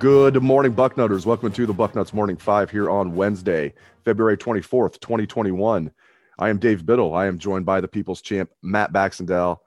Good 0.00 0.42
morning, 0.42 0.72
Bucknutters. 0.72 1.26
Welcome 1.26 1.52
to 1.52 1.66
the 1.66 1.74
Bucknuts 1.74 2.14
Morning 2.14 2.38
Five 2.38 2.70
here 2.70 2.88
on 2.88 3.14
Wednesday, 3.14 3.74
February 4.02 4.38
24th, 4.38 4.98
2021. 4.98 5.90
I 6.38 6.48
am 6.48 6.56
Dave 6.56 6.86
Biddle. 6.86 7.14
I 7.14 7.26
am 7.26 7.38
joined 7.38 7.66
by 7.66 7.82
the 7.82 7.86
People's 7.86 8.22
Champ, 8.22 8.48
Matt 8.62 8.94
Baxendale. 8.94 9.60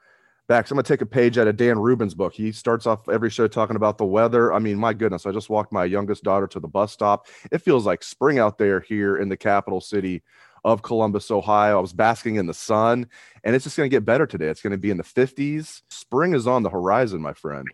Bax, 0.47 0.71
I'm 0.71 0.75
going 0.77 0.85
to 0.85 0.91
take 0.91 1.01
a 1.01 1.05
page 1.05 1.37
out 1.37 1.47
of 1.47 1.55
Dan 1.55 1.77
Rubin's 1.77 2.15
book. 2.15 2.33
He 2.33 2.51
starts 2.51 2.87
off 2.87 3.07
every 3.09 3.29
show 3.29 3.47
talking 3.47 3.75
about 3.75 3.99
the 3.99 4.05
weather. 4.05 4.51
I 4.51 4.57
mean, 4.57 4.79
my 4.79 4.91
goodness, 4.93 5.27
I 5.27 5.31
just 5.31 5.51
walked 5.51 5.71
my 5.71 5.85
youngest 5.85 6.23
daughter 6.23 6.47
to 6.47 6.59
the 6.59 6.67
bus 6.67 6.91
stop. 6.91 7.27
It 7.51 7.59
feels 7.59 7.85
like 7.85 8.01
spring 8.01 8.39
out 8.39 8.57
there 8.57 8.79
here 8.79 9.17
in 9.17 9.29
the 9.29 9.37
capital 9.37 9.81
city 9.81 10.23
of 10.65 10.81
Columbus, 10.81 11.29
Ohio. 11.29 11.77
I 11.77 11.81
was 11.81 11.93
basking 11.93 12.37
in 12.37 12.47
the 12.47 12.55
sun, 12.55 13.05
and 13.43 13.55
it's 13.55 13.65
just 13.65 13.77
going 13.77 13.87
to 13.87 13.95
get 13.95 14.03
better 14.03 14.25
today. 14.25 14.47
It's 14.47 14.63
going 14.63 14.71
to 14.71 14.79
be 14.79 14.89
in 14.89 14.97
the 14.97 15.03
50s. 15.03 15.83
Spring 15.91 16.33
is 16.33 16.47
on 16.47 16.63
the 16.63 16.71
horizon, 16.71 17.21
my 17.21 17.33
friend. 17.33 17.67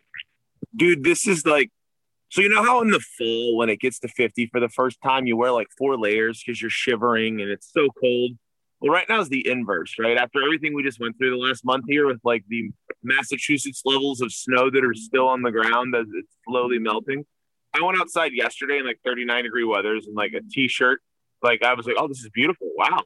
Dude, 0.76 1.06
this 1.06 1.26
is 1.26 1.46
like 1.46 1.72
so 2.30 2.42
you 2.42 2.50
know 2.50 2.64
how 2.64 2.82
in 2.82 2.92
the 2.92 3.00
fall 3.18 3.58
when 3.58 3.70
it 3.70 3.80
gets 3.80 4.00
to 4.00 4.08
50 4.08 4.48
for 4.48 4.60
the 4.60 4.70
first 4.70 5.02
time 5.02 5.26
you 5.26 5.36
wear 5.36 5.52
like 5.52 5.68
four 5.78 5.98
layers 5.98 6.42
because 6.44 6.62
you're 6.62 6.70
shivering 6.70 7.42
and 7.42 7.50
it's 7.50 7.72
so 7.72 7.88
cold. 8.00 8.32
Well, 8.80 8.94
right 8.94 9.10
now 9.10 9.20
is 9.20 9.30
the 9.30 9.46
inverse, 9.46 9.96
right? 10.00 10.16
After 10.16 10.42
everything 10.42 10.74
we 10.74 10.84
just 10.84 11.00
went 11.00 11.18
through 11.18 11.32
the 11.32 11.38
last 11.38 11.66
month 11.66 11.86
here 11.88 12.06
with 12.08 12.20
like 12.24 12.46
the 12.48 12.70
Massachusetts 13.04 13.82
levels 13.84 14.22
of 14.22 14.32
snow 14.32 14.70
that 14.70 14.86
are 14.86 14.94
still 14.94 15.28
on 15.28 15.42
the 15.42 15.52
ground 15.52 15.96
as 15.96 16.06
it's 16.14 16.34
slowly 16.48 16.80
melting. 16.80 17.26
I 17.74 17.84
went 17.84 18.00
outside 18.00 18.32
yesterday 18.34 18.78
in 18.78 18.86
like 18.86 19.00
39 19.04 19.44
degree 19.44 19.66
weathers 19.66 20.08
and 20.08 20.16
like 20.16 20.34
a 20.34 20.42
t-shirt. 20.50 21.02
Like 21.42 21.64
I 21.64 21.74
was 21.74 21.88
like, 21.88 21.96
oh, 21.98 22.08
this 22.08 22.20
is 22.20 22.30
beautiful. 22.30 22.70
Wow. 22.78 23.02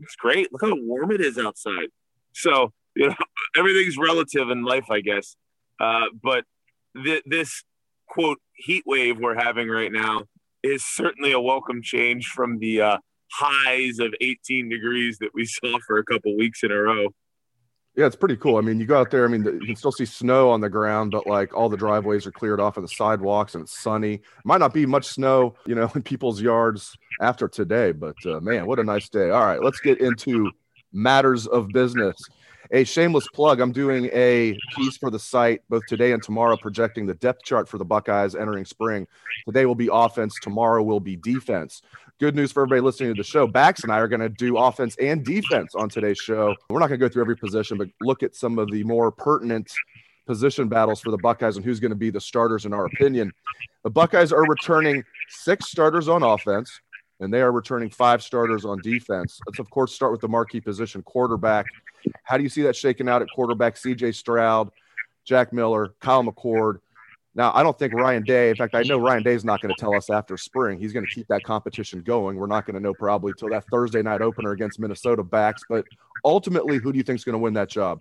It's 0.00 0.16
great. 0.16 0.52
Look 0.52 0.62
how 0.62 0.74
warm 0.74 1.12
it 1.12 1.20
is 1.20 1.38
outside. 1.38 1.88
So, 2.32 2.72
you 2.96 3.08
know, 3.08 3.14
everything's 3.56 3.96
relative 3.96 4.50
in 4.50 4.64
life, 4.64 4.90
I 4.90 5.00
guess. 5.00 5.36
Uh, 5.80 6.06
but 6.22 6.44
th- 7.02 7.22
this 7.24 7.62
quote 8.08 8.38
heat 8.56 8.84
wave 8.86 9.18
we're 9.18 9.34
having 9.34 9.68
right 9.68 9.92
now 9.92 10.24
is 10.62 10.84
certainly 10.84 11.32
a 11.32 11.40
welcome 11.40 11.82
change 11.82 12.26
from 12.26 12.58
the 12.58 12.80
uh, 12.80 12.98
highs 13.32 13.98
of 13.98 14.14
18 14.20 14.68
degrees 14.68 15.18
that 15.18 15.30
we 15.34 15.44
saw 15.46 15.78
for 15.86 15.98
a 15.98 16.04
couple 16.04 16.36
weeks 16.36 16.62
in 16.62 16.70
a 16.70 16.76
row. 16.76 17.08
Yeah, 17.96 18.06
it's 18.06 18.16
pretty 18.16 18.36
cool. 18.36 18.56
I 18.56 18.60
mean, 18.60 18.80
you 18.80 18.86
go 18.86 18.98
out 18.98 19.12
there, 19.12 19.24
I 19.24 19.28
mean, 19.28 19.44
you 19.44 19.66
can 19.66 19.76
still 19.76 19.92
see 19.92 20.04
snow 20.04 20.50
on 20.50 20.60
the 20.60 20.68
ground, 20.68 21.12
but 21.12 21.28
like 21.28 21.54
all 21.54 21.68
the 21.68 21.76
driveways 21.76 22.26
are 22.26 22.32
cleared 22.32 22.58
off 22.58 22.76
and 22.76 22.82
the 22.82 22.88
sidewalks 22.88 23.54
and 23.54 23.62
it's 23.62 23.80
sunny. 23.80 24.20
Might 24.44 24.58
not 24.58 24.74
be 24.74 24.84
much 24.84 25.06
snow, 25.06 25.54
you 25.64 25.76
know, 25.76 25.88
in 25.94 26.02
people's 26.02 26.40
yards 26.40 26.96
after 27.20 27.46
today, 27.46 27.92
but 27.92 28.16
uh, 28.26 28.40
man, 28.40 28.66
what 28.66 28.80
a 28.80 28.84
nice 28.84 29.08
day. 29.08 29.30
All 29.30 29.44
right, 29.46 29.62
let's 29.62 29.78
get 29.78 30.00
into 30.00 30.50
matters 30.92 31.46
of 31.46 31.68
business 31.68 32.16
a 32.74 32.82
shameless 32.82 33.28
plug. 33.28 33.60
I'm 33.60 33.70
doing 33.70 34.06
a 34.12 34.58
piece 34.74 34.96
for 34.96 35.08
the 35.08 35.18
site 35.18 35.62
both 35.68 35.86
today 35.88 36.10
and 36.10 36.20
tomorrow, 36.20 36.56
projecting 36.56 37.06
the 37.06 37.14
depth 37.14 37.44
chart 37.44 37.68
for 37.68 37.78
the 37.78 37.84
Buckeyes 37.84 38.34
entering 38.34 38.64
spring. 38.64 39.06
Today 39.46 39.64
will 39.64 39.76
be 39.76 39.88
offense, 39.90 40.34
tomorrow 40.42 40.82
will 40.82 40.98
be 40.98 41.14
defense. 41.14 41.82
Good 42.18 42.34
news 42.34 42.50
for 42.50 42.64
everybody 42.64 42.80
listening 42.80 43.14
to 43.14 43.20
the 43.20 43.24
show. 43.24 43.46
Bax 43.46 43.84
and 43.84 43.92
I 43.92 43.98
are 43.98 44.08
going 44.08 44.20
to 44.20 44.28
do 44.28 44.56
offense 44.56 44.96
and 45.00 45.24
defense 45.24 45.76
on 45.76 45.88
today's 45.88 46.18
show. 46.18 46.52
We're 46.68 46.80
not 46.80 46.88
going 46.88 46.98
to 46.98 47.06
go 47.06 47.08
through 47.08 47.22
every 47.22 47.36
position, 47.36 47.78
but 47.78 47.88
look 48.00 48.24
at 48.24 48.34
some 48.34 48.58
of 48.58 48.68
the 48.72 48.82
more 48.82 49.12
pertinent 49.12 49.72
position 50.26 50.68
battles 50.68 51.00
for 51.00 51.12
the 51.12 51.18
Buckeyes 51.18 51.54
and 51.54 51.64
who's 51.64 51.78
going 51.78 51.90
to 51.90 51.96
be 51.96 52.10
the 52.10 52.20
starters, 52.20 52.66
in 52.66 52.72
our 52.72 52.86
opinion. 52.86 53.32
The 53.84 53.90
Buckeyes 53.90 54.32
are 54.32 54.42
returning 54.48 55.04
six 55.28 55.70
starters 55.70 56.08
on 56.08 56.24
offense, 56.24 56.80
and 57.20 57.32
they 57.32 57.40
are 57.40 57.52
returning 57.52 57.90
five 57.90 58.20
starters 58.20 58.64
on 58.64 58.80
defense. 58.80 59.38
Let's, 59.46 59.60
of 59.60 59.70
course, 59.70 59.94
start 59.94 60.10
with 60.10 60.20
the 60.20 60.28
marquee 60.28 60.60
position, 60.60 61.02
quarterback. 61.02 61.66
How 62.22 62.36
do 62.36 62.42
you 62.42 62.48
see 62.48 62.62
that 62.62 62.76
shaking 62.76 63.08
out 63.08 63.22
at 63.22 63.28
quarterback? 63.34 63.76
CJ 63.76 64.14
Stroud, 64.14 64.70
Jack 65.24 65.52
Miller, 65.52 65.94
Kyle 66.00 66.24
McCord. 66.24 66.80
Now, 67.36 67.50
I 67.52 67.64
don't 67.64 67.76
think 67.76 67.92
Ryan 67.94 68.22
Day, 68.22 68.50
in 68.50 68.56
fact, 68.56 68.76
I 68.76 68.82
know 68.82 68.98
Ryan 68.98 69.24
Day 69.24 69.34
is 69.34 69.44
not 69.44 69.60
going 69.60 69.74
to 69.74 69.80
tell 69.80 69.94
us 69.96 70.08
after 70.08 70.36
spring. 70.36 70.78
He's 70.78 70.92
going 70.92 71.04
to 71.04 71.12
keep 71.12 71.26
that 71.28 71.42
competition 71.42 72.00
going. 72.02 72.36
We're 72.36 72.46
not 72.46 72.64
going 72.64 72.74
to 72.74 72.80
know 72.80 72.94
probably 72.94 73.32
till 73.36 73.48
that 73.48 73.64
Thursday 73.72 74.02
night 74.02 74.22
opener 74.22 74.52
against 74.52 74.78
Minnesota 74.78 75.24
Bax. 75.24 75.62
But 75.68 75.84
ultimately, 76.24 76.78
who 76.78 76.92
do 76.92 76.98
you 76.98 77.02
think 77.02 77.18
is 77.18 77.24
going 77.24 77.32
to 77.32 77.40
win 77.40 77.54
that 77.54 77.68
job? 77.68 78.00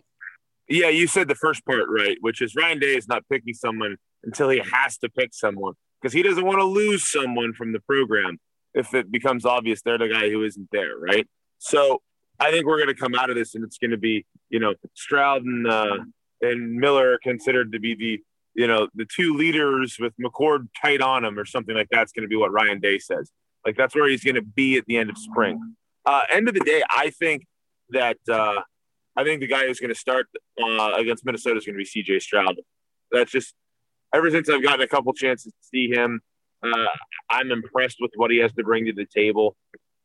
Yeah, 0.69 0.89
you 0.89 1.07
said 1.07 1.27
the 1.27 1.35
first 1.35 1.65
part 1.65 1.85
right, 1.89 2.17
which 2.21 2.41
is 2.41 2.55
Ryan 2.55 2.79
Day 2.79 2.95
is 2.95 3.07
not 3.07 3.23
picking 3.27 3.55
someone 3.55 3.97
until 4.23 4.49
he 4.49 4.61
has 4.71 4.97
to 4.99 5.09
pick 5.09 5.33
someone 5.33 5.73
because 6.01 6.13
he 6.13 6.21
doesn't 6.21 6.45
want 6.45 6.59
to 6.59 6.65
lose 6.65 7.09
someone 7.09 7.53
from 7.53 7.73
the 7.73 7.79
program 7.79 8.39
if 8.73 8.93
it 8.93 9.11
becomes 9.11 9.45
obvious 9.45 9.81
they're 9.81 9.97
the 9.97 10.07
guy 10.07 10.29
who 10.29 10.43
isn't 10.43 10.69
there, 10.71 10.97
right? 10.97 11.27
So 11.59 12.01
I 12.43 12.51
think 12.51 12.65
we're 12.65 12.77
going 12.77 12.93
to 12.93 13.01
come 13.01 13.15
out 13.15 13.29
of 13.29 13.37
this 13.37 13.55
and 13.55 13.63
it's 13.63 13.77
going 13.77 13.91
to 13.91 13.97
be, 13.97 14.25
you 14.49 14.59
know, 14.59 14.73
Stroud 14.93 15.43
and 15.43 15.65
uh, 15.65 15.99
and 16.41 16.75
Miller 16.75 17.13
are 17.13 17.19
considered 17.19 17.71
to 17.71 17.79
be 17.79 17.95
the, 17.95 18.21
you 18.53 18.67
know, 18.67 18.89
the 18.95 19.05
two 19.05 19.35
leaders 19.35 19.97
with 19.97 20.13
McCord 20.21 20.67
tight 20.81 21.01
on 21.01 21.23
him 21.23 21.39
or 21.39 21.45
something 21.45 21.73
like 21.73 21.87
that's 21.89 22.11
going 22.11 22.23
to 22.23 22.27
be 22.27 22.35
what 22.35 22.51
Ryan 22.51 22.81
Day 22.81 22.99
says. 22.99 23.31
Like 23.65 23.77
that's 23.77 23.95
where 23.95 24.09
he's 24.09 24.25
going 24.25 24.35
to 24.35 24.41
be 24.41 24.77
at 24.77 24.85
the 24.87 24.97
end 24.97 25.09
of 25.09 25.17
spring. 25.17 25.75
Uh, 26.05 26.23
end 26.29 26.49
of 26.49 26.53
the 26.53 26.59
day, 26.59 26.83
I 26.89 27.11
think 27.11 27.45
that 27.91 28.17
uh, 28.29 28.59
I 29.15 29.23
think 29.23 29.39
the 29.39 29.47
guy 29.47 29.65
who's 29.65 29.79
going 29.79 29.93
to 29.93 29.99
start 29.99 30.27
uh, 30.61 30.91
against 30.97 31.25
Minnesota 31.25 31.57
is 31.57 31.65
going 31.65 31.75
to 31.75 31.77
be 31.77 31.85
C.J. 31.85 32.19
Stroud. 32.19 32.57
That's 33.09 33.31
just 33.31 33.53
ever 34.13 34.29
since 34.29 34.49
I've 34.49 34.61
gotten 34.61 34.81
a 34.81 34.87
couple 34.87 35.13
chances 35.13 35.53
to 35.53 35.59
see 35.61 35.87
him, 35.89 36.21
uh, 36.61 36.87
I'm 37.29 37.51
impressed 37.51 37.97
with 38.01 38.11
what 38.15 38.31
he 38.31 38.39
has 38.39 38.51
to 38.53 38.63
bring 38.63 38.85
to 38.85 38.93
the 38.93 39.05
table. 39.05 39.55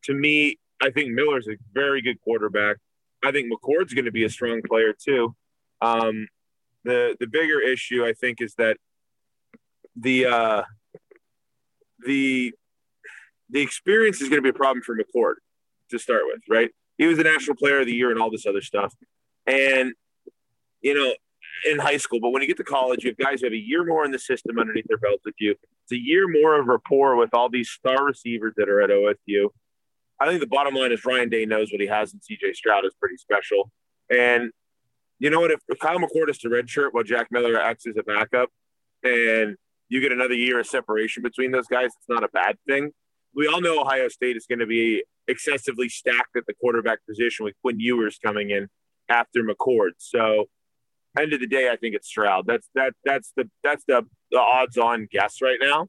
To 0.04 0.14
me, 0.14 0.58
I 0.80 0.90
think 0.90 1.12
Miller's 1.12 1.48
a 1.48 1.56
very 1.72 2.02
good 2.02 2.20
quarterback. 2.20 2.76
I 3.24 3.32
think 3.32 3.52
McCord's 3.52 3.94
going 3.94 4.04
to 4.04 4.12
be 4.12 4.24
a 4.24 4.30
strong 4.30 4.62
player 4.62 4.92
too. 4.92 5.34
Um, 5.80 6.28
the 6.84 7.16
the 7.18 7.26
bigger 7.26 7.60
issue 7.60 8.04
I 8.04 8.12
think 8.12 8.40
is 8.40 8.54
that 8.54 8.76
the 9.96 10.26
uh, 10.26 10.62
the 12.06 12.52
the 13.50 13.60
experience 13.60 14.20
is 14.20 14.28
going 14.28 14.38
to 14.38 14.42
be 14.42 14.50
a 14.50 14.52
problem 14.52 14.82
for 14.82 14.96
McCord 14.96 15.34
to 15.90 15.98
start 15.98 16.22
with, 16.26 16.42
right? 16.48 16.70
He 16.98 17.06
was 17.06 17.16
the 17.16 17.24
national 17.24 17.56
player 17.56 17.80
of 17.80 17.86
the 17.86 17.94
year 17.94 18.10
and 18.10 18.20
all 18.20 18.30
this 18.30 18.46
other 18.46 18.60
stuff, 18.60 18.94
and 19.46 19.92
you 20.80 20.94
know, 20.94 21.12
in 21.70 21.78
high 21.78 21.96
school. 21.96 22.20
But 22.20 22.30
when 22.30 22.42
you 22.42 22.48
get 22.48 22.56
to 22.58 22.64
college, 22.64 23.04
you 23.04 23.10
have 23.10 23.16
guys 23.16 23.40
who 23.40 23.46
have 23.46 23.52
a 23.52 23.56
year 23.56 23.84
more 23.84 24.04
in 24.04 24.12
the 24.12 24.18
system 24.18 24.58
underneath 24.58 24.86
their 24.88 24.98
belt 24.98 25.20
with 25.24 25.34
you. 25.38 25.52
It's 25.84 25.92
a 25.92 25.98
year 25.98 26.28
more 26.28 26.58
of 26.58 26.66
rapport 26.66 27.16
with 27.16 27.34
all 27.34 27.48
these 27.48 27.70
star 27.70 28.04
receivers 28.04 28.54
that 28.56 28.68
are 28.68 28.80
at 28.80 28.90
OSU. 28.90 29.48
I 30.20 30.26
think 30.26 30.40
the 30.40 30.46
bottom 30.46 30.74
line 30.74 30.92
is 30.92 31.04
Ryan 31.04 31.28
Day 31.28 31.46
knows 31.46 31.70
what 31.70 31.80
he 31.80 31.86
has 31.86 32.12
in 32.12 32.20
CJ 32.20 32.54
Stroud 32.54 32.84
is 32.84 32.94
pretty 33.00 33.16
special. 33.16 33.70
And 34.10 34.50
you 35.18 35.30
know 35.30 35.40
what? 35.40 35.50
If, 35.50 35.60
if 35.68 35.78
Kyle 35.78 35.98
McCord 35.98 36.28
is 36.28 36.38
to 36.38 36.48
redshirt 36.48 36.88
while 36.92 37.04
Jack 37.04 37.28
Miller 37.30 37.60
acts 37.60 37.86
as 37.86 37.96
a 37.96 38.02
backup, 38.02 38.50
and 39.02 39.56
you 39.88 40.00
get 40.00 40.12
another 40.12 40.34
year 40.34 40.60
of 40.60 40.66
separation 40.66 41.22
between 41.22 41.52
those 41.52 41.66
guys, 41.66 41.86
it's 41.86 42.08
not 42.08 42.24
a 42.24 42.28
bad 42.28 42.56
thing. 42.66 42.90
We 43.34 43.46
all 43.46 43.60
know 43.60 43.80
Ohio 43.80 44.08
State 44.08 44.36
is 44.36 44.46
going 44.46 44.58
to 44.58 44.66
be 44.66 45.04
excessively 45.28 45.88
stacked 45.88 46.36
at 46.36 46.46
the 46.46 46.54
quarterback 46.54 46.98
position 47.06 47.44
with 47.44 47.54
Quinn 47.62 47.78
Ewers 47.78 48.18
coming 48.22 48.50
in 48.50 48.68
after 49.08 49.42
McCord. 49.42 49.92
So, 49.98 50.46
end 51.18 51.32
of 51.32 51.40
the 51.40 51.46
day, 51.46 51.70
I 51.70 51.76
think 51.76 51.94
it's 51.94 52.08
Stroud. 52.08 52.46
That's 52.46 52.68
that 52.74 52.94
that's 53.04 53.32
the 53.36 53.48
that's 53.62 53.84
the, 53.86 54.04
the 54.30 54.40
odds 54.40 54.76
on 54.76 55.06
guess 55.10 55.40
right 55.40 55.58
now 55.60 55.88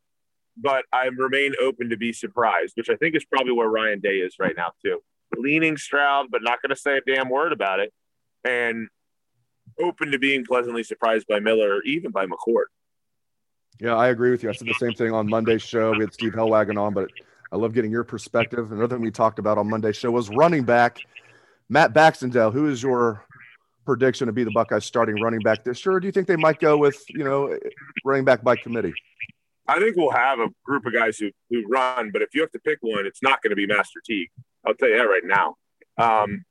but 0.62 0.86
I 0.92 1.06
remain 1.06 1.54
open 1.62 1.90
to 1.90 1.98
be 1.98 2.14
surprised, 2.14 2.74
which 2.76 2.90
I 2.90 2.96
think 2.96 3.16
is 3.16 3.26
probably 3.26 3.54
where 3.54 3.70
Ryan 3.70 4.00
Day 4.00 4.18
is 4.18 4.36
right 4.40 4.56
now 4.56 4.72
too. 4.84 5.00
Leaning 5.38 5.78
Stroud, 5.78 6.28
but 6.32 6.42
not 6.44 6.62
going 6.62 6.76
to 6.76 6.76
say 6.76 6.98
a 6.98 7.02
damn 7.02 7.30
word 7.30 7.54
about 7.54 7.80
it, 7.80 7.94
and 8.44 8.88
open 9.80 10.12
to 10.12 10.20
being 10.20 10.46
pleasantly 10.46 10.84
surprised 10.84 11.28
by 11.28 11.40
Miller 11.40 11.76
or 11.76 11.84
even 11.84 12.12
by 12.12 12.26
McCord. 12.26 12.66
Yeah, 13.80 13.96
I 13.96 14.10
agree 14.10 14.32
with 14.32 14.44
you. 14.44 14.50
I 14.50 14.54
said 14.54 14.68
the 14.68 14.74
same 14.74 14.94
thing 14.94 15.14
on 15.14 15.30
Monday's 15.30 15.62
show. 15.62 15.92
We 15.92 16.02
had 16.02 16.14
Steve 16.14 16.34
Helwagen 16.34 16.78
on, 16.78 16.94
but 16.94 17.10
I 17.52 17.56
love 17.56 17.74
getting 17.74 17.92
your 17.92 18.04
perspective. 18.04 18.72
Another 18.72 18.96
thing 18.96 19.04
we 19.04 19.12
talked 19.12 19.40
about 19.40 19.58
on 19.58 19.70
Monday's 19.70 19.96
show 19.96 20.12
was 20.12 20.30
running 20.30 20.64
back. 20.64 21.00
Matt 21.70 21.94
Baxendale, 21.94 22.52
who 22.52 22.68
is 22.68 22.84
your 22.84 23.24
prediction 23.86 24.28
to 24.28 24.34
be 24.34 24.44
the 24.44 24.52
Buckeyes 24.52 24.86
starting 24.86 25.22
running 25.22 25.40
back 25.40 25.64
this 25.64 25.86
year? 25.86 25.96
Or 25.96 26.00
do 26.00 26.08
you 26.08 26.12
think 26.12 26.28
they 26.28 26.36
might 26.36 26.60
go 26.60 26.78
with, 26.78 27.02
you 27.10 27.24
know, 27.24 27.58
running 28.04 28.26
back 28.26 28.44
by 28.44 28.56
committee? 28.56 28.94
I 29.70 29.80
think 29.80 29.96
we'll 29.96 30.12
have 30.12 30.40
a 30.40 30.48
group 30.66 30.86
of 30.88 30.94
guys 30.94 31.18
who, 31.18 31.30
who 31.50 31.64
run, 31.68 32.10
but 32.12 32.24
if 32.24 32.30
you 32.34 32.42
have 32.42 32.52
to 32.52 32.60
pick 32.60 32.80
one, 32.82 33.06
it's 33.06 33.22
not 33.22 33.42
going 33.44 33.52
to 33.52 33.56
be 33.56 33.68
Master 33.68 34.02
Teague. 34.04 34.30
I'll 34.66 34.74
tell 34.74 34.90
you 34.90 34.98
that 34.98 35.04
right 35.04 35.24
now. 35.24 35.56
Um, 35.98 36.46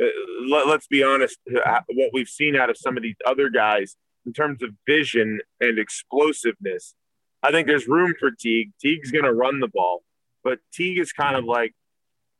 uh, 0.00 0.06
let, 0.46 0.66
us 0.66 0.86
be 0.86 1.02
honest, 1.02 1.38
uh, 1.64 1.80
what 1.88 2.10
we've 2.12 2.28
seen 2.28 2.56
out 2.56 2.68
of 2.68 2.76
some 2.76 2.96
of 2.96 3.02
these 3.02 3.16
other 3.26 3.48
guys 3.48 3.96
in 4.26 4.32
terms 4.34 4.62
of 4.62 4.70
vision 4.86 5.40
and 5.60 5.78
explosiveness, 5.78 6.94
I 7.42 7.52
think 7.52 7.66
there's 7.66 7.88
room 7.88 8.14
for 8.20 8.30
Teague. 8.30 8.72
Teague's 8.80 9.10
going 9.10 9.24
to 9.24 9.32
run 9.32 9.60
the 9.60 9.68
ball, 9.68 10.02
but 10.44 10.58
Teague 10.72 10.98
is 10.98 11.12
kind 11.12 11.36
of 11.36 11.44
like, 11.44 11.74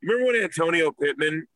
remember 0.02 0.26
when 0.26 0.42
Antonio 0.42 0.92
Pittman 0.92 1.46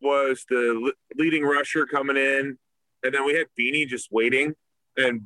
was 0.00 0.44
the 0.48 0.92
leading 1.16 1.44
rusher 1.44 1.84
coming 1.86 2.16
in, 2.16 2.58
and 3.04 3.14
then 3.14 3.26
we 3.26 3.34
had 3.34 3.46
Beanie 3.58 3.86
just 3.86 4.08
waiting, 4.10 4.54
and 4.96 5.22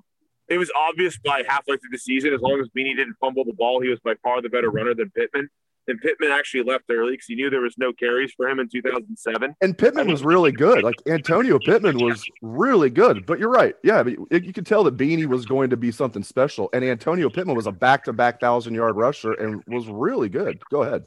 it 0.48 0.58
was 0.58 0.70
obvious 0.76 1.18
by 1.18 1.42
halfway 1.46 1.76
through 1.76 1.90
the 1.90 1.98
season, 1.98 2.32
as 2.32 2.40
long 2.40 2.60
as 2.60 2.68
Beanie 2.68 2.96
didn't 2.96 3.16
fumble 3.20 3.44
the 3.44 3.52
ball, 3.52 3.80
he 3.80 3.88
was 3.88 4.00
by 4.00 4.14
far 4.22 4.40
the 4.42 4.48
better 4.48 4.70
runner 4.70 4.94
than 4.94 5.10
Pittman. 5.10 5.48
And 5.88 6.00
Pittman 6.00 6.32
actually 6.32 6.64
left 6.64 6.84
early 6.90 7.12
because 7.12 7.26
he 7.26 7.36
knew 7.36 7.48
there 7.48 7.60
was 7.60 7.78
no 7.78 7.92
carries 7.92 8.32
for 8.32 8.48
him 8.48 8.58
in 8.58 8.68
2007. 8.68 9.54
And 9.60 9.78
Pittman 9.78 10.08
was 10.08 10.24
really 10.24 10.50
good. 10.50 10.82
Like 10.82 10.96
Antonio 11.06 11.60
Pittman 11.60 11.98
was 11.98 12.24
really 12.42 12.90
good. 12.90 13.24
But 13.24 13.38
you're 13.38 13.50
right. 13.50 13.76
Yeah, 13.84 14.02
you 14.04 14.52
could 14.52 14.66
tell 14.66 14.82
that 14.84 14.96
Beanie 14.96 15.26
was 15.26 15.46
going 15.46 15.70
to 15.70 15.76
be 15.76 15.92
something 15.92 16.24
special. 16.24 16.68
And 16.72 16.84
Antonio 16.84 17.30
Pittman 17.30 17.54
was 17.54 17.68
a 17.68 17.72
back-to-back 17.72 18.40
thousand-yard 18.40 18.96
rusher 18.96 19.32
and 19.34 19.62
was 19.68 19.86
really 19.86 20.28
good. 20.28 20.60
Go 20.70 20.82
ahead. 20.82 21.04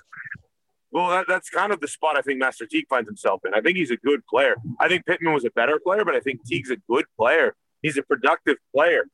Well, 0.92 1.10
that, 1.10 1.26
that's 1.28 1.50
kind 1.50 1.74
of 1.74 1.82
the 1.82 1.88
spot 1.88 2.18
I 2.18 2.22
think 2.22 2.40
Master 2.40 2.66
Teague 2.66 2.88
finds 2.90 3.08
himself 3.08 3.42
in. 3.46 3.54
I 3.54 3.62
think 3.62 3.78
he's 3.78 3.92
a 3.92 3.98
good 3.98 4.26
player. 4.28 4.56
I 4.80 4.88
think 4.88 5.06
Pittman 5.06 5.34
was 5.34 5.44
a 5.44 5.52
better 5.52 5.80
player, 5.84 6.06
but 6.06 6.16
I 6.16 6.20
think 6.22 6.46
Teague's 6.46 6.72
a 6.72 6.78
good 6.90 7.06
player. 7.18 7.54
He's 7.82 7.98
a 7.98 8.04
productive 8.04 8.58
player. 8.74 9.06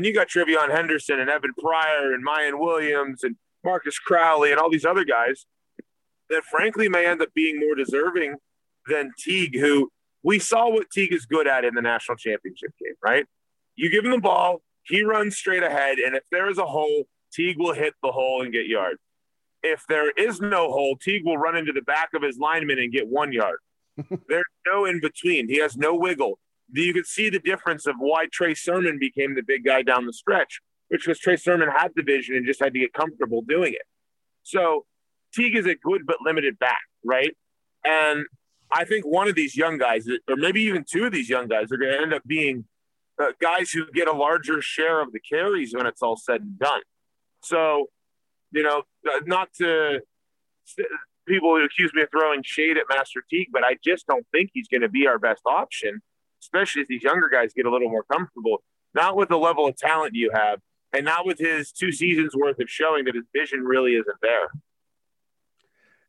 When 0.00 0.06
you 0.06 0.14
got 0.14 0.28
TreVeyon 0.28 0.74
Henderson 0.74 1.20
and 1.20 1.28
Evan 1.28 1.52
Pryor 1.58 2.14
and 2.14 2.26
Miyan 2.26 2.58
Williams 2.58 3.22
and 3.22 3.36
Marcus 3.62 3.98
Crowley 3.98 4.50
and 4.50 4.58
all 4.58 4.70
these 4.70 4.86
other 4.86 5.04
guys 5.04 5.44
that 6.30 6.42
frankly 6.44 6.88
may 6.88 7.04
end 7.04 7.20
up 7.20 7.28
being 7.34 7.60
more 7.60 7.74
deserving 7.74 8.36
than 8.86 9.12
Teague, 9.18 9.58
who 9.58 9.90
we 10.22 10.38
saw 10.38 10.70
what 10.70 10.88
Teague 10.90 11.12
is 11.12 11.26
good 11.26 11.46
at 11.46 11.66
in 11.66 11.74
the 11.74 11.82
national 11.82 12.16
championship 12.16 12.70
game, 12.82 12.94
right? 13.04 13.26
You 13.76 13.90
give 13.90 14.06
him 14.06 14.12
the 14.12 14.20
ball, 14.20 14.62
he 14.84 15.02
runs 15.02 15.36
straight 15.36 15.62
ahead, 15.62 15.98
and 15.98 16.16
if 16.16 16.22
there 16.32 16.48
is 16.48 16.56
a 16.56 16.64
hole, 16.64 17.04
Teague 17.30 17.58
will 17.58 17.74
hit 17.74 17.92
the 18.02 18.10
hole 18.10 18.40
and 18.40 18.50
get 18.50 18.68
yards. 18.68 19.00
If 19.62 19.84
there 19.86 20.10
is 20.12 20.40
no 20.40 20.72
hole, 20.72 20.96
Teague 20.96 21.26
will 21.26 21.36
run 21.36 21.58
into 21.58 21.72
the 21.72 21.82
back 21.82 22.14
of 22.14 22.22
his 22.22 22.38
lineman 22.38 22.78
and 22.78 22.90
get 22.90 23.06
one 23.06 23.32
yard. 23.32 23.58
There's 24.28 24.44
no 24.66 24.86
in 24.86 25.00
between. 25.00 25.46
He 25.46 25.58
has 25.58 25.76
no 25.76 25.94
wiggle. 25.94 26.38
You 26.72 26.94
can 26.94 27.04
see 27.04 27.30
the 27.30 27.40
difference 27.40 27.86
of 27.86 27.96
why 27.98 28.26
Trey 28.32 28.54
Sermon 28.54 28.98
became 28.98 29.34
the 29.34 29.42
big 29.42 29.64
guy 29.64 29.82
down 29.82 30.06
the 30.06 30.12
stretch 30.12 30.60
which 30.90 31.06
was 31.06 31.18
Trey 31.18 31.36
Sermon 31.36 31.68
had 31.70 31.92
the 31.94 32.02
vision 32.02 32.36
and 32.36 32.44
just 32.44 32.60
had 32.60 32.74
to 32.74 32.80
get 32.80 32.92
comfortable 32.92 33.42
doing 33.42 33.72
it. 33.72 33.86
So 34.42 34.86
Teague 35.32 35.56
is 35.56 35.66
a 35.66 35.76
good 35.76 36.02
but 36.04 36.16
limited 36.20 36.58
back, 36.58 36.82
right? 37.04 37.34
And 37.84 38.26
I 38.72 38.84
think 38.84 39.06
one 39.06 39.28
of 39.28 39.36
these 39.36 39.56
young 39.56 39.78
guys, 39.78 40.06
or 40.28 40.36
maybe 40.36 40.62
even 40.62 40.84
two 40.84 41.06
of 41.06 41.12
these 41.12 41.28
young 41.28 41.46
guys, 41.46 41.70
are 41.70 41.76
going 41.76 41.92
to 41.92 42.00
end 42.00 42.12
up 42.12 42.22
being 42.26 42.64
uh, 43.22 43.30
guys 43.40 43.70
who 43.70 43.86
get 43.92 44.08
a 44.08 44.12
larger 44.12 44.60
share 44.60 45.00
of 45.00 45.12
the 45.12 45.20
carries 45.20 45.72
when 45.74 45.86
it's 45.86 46.02
all 46.02 46.16
said 46.16 46.40
and 46.40 46.58
done. 46.58 46.82
So, 47.44 47.86
you 48.50 48.64
know, 48.64 48.82
uh, 49.08 49.20
not 49.26 49.52
to 49.58 50.00
people 51.28 51.54
who 51.54 51.64
accuse 51.64 51.92
me 51.94 52.02
of 52.02 52.08
throwing 52.10 52.42
shade 52.42 52.76
at 52.78 52.84
Master 52.88 53.22
Teague, 53.30 53.48
but 53.52 53.62
I 53.62 53.76
just 53.84 54.08
don't 54.08 54.26
think 54.32 54.50
he's 54.52 54.66
going 54.66 54.80
to 54.80 54.88
be 54.88 55.06
our 55.06 55.20
best 55.20 55.42
option, 55.46 56.02
especially 56.40 56.82
as 56.82 56.88
these 56.88 57.02
younger 57.02 57.28
guys 57.28 57.52
get 57.54 57.66
a 57.66 57.70
little 57.70 57.90
more 57.90 58.04
comfortable. 58.04 58.62
Not 58.94 59.16
with 59.16 59.28
the 59.28 59.38
level 59.38 59.66
of 59.66 59.76
talent 59.76 60.14
you 60.14 60.30
have, 60.34 60.60
and 60.92 61.04
not 61.04 61.24
with 61.24 61.38
his 61.38 61.70
two 61.72 61.92
seasons 61.92 62.34
worth 62.34 62.58
of 62.58 62.68
showing 62.68 63.04
that 63.04 63.14
his 63.14 63.24
vision 63.34 63.62
really 63.62 63.92
isn't 63.92 64.20
there. 64.20 64.48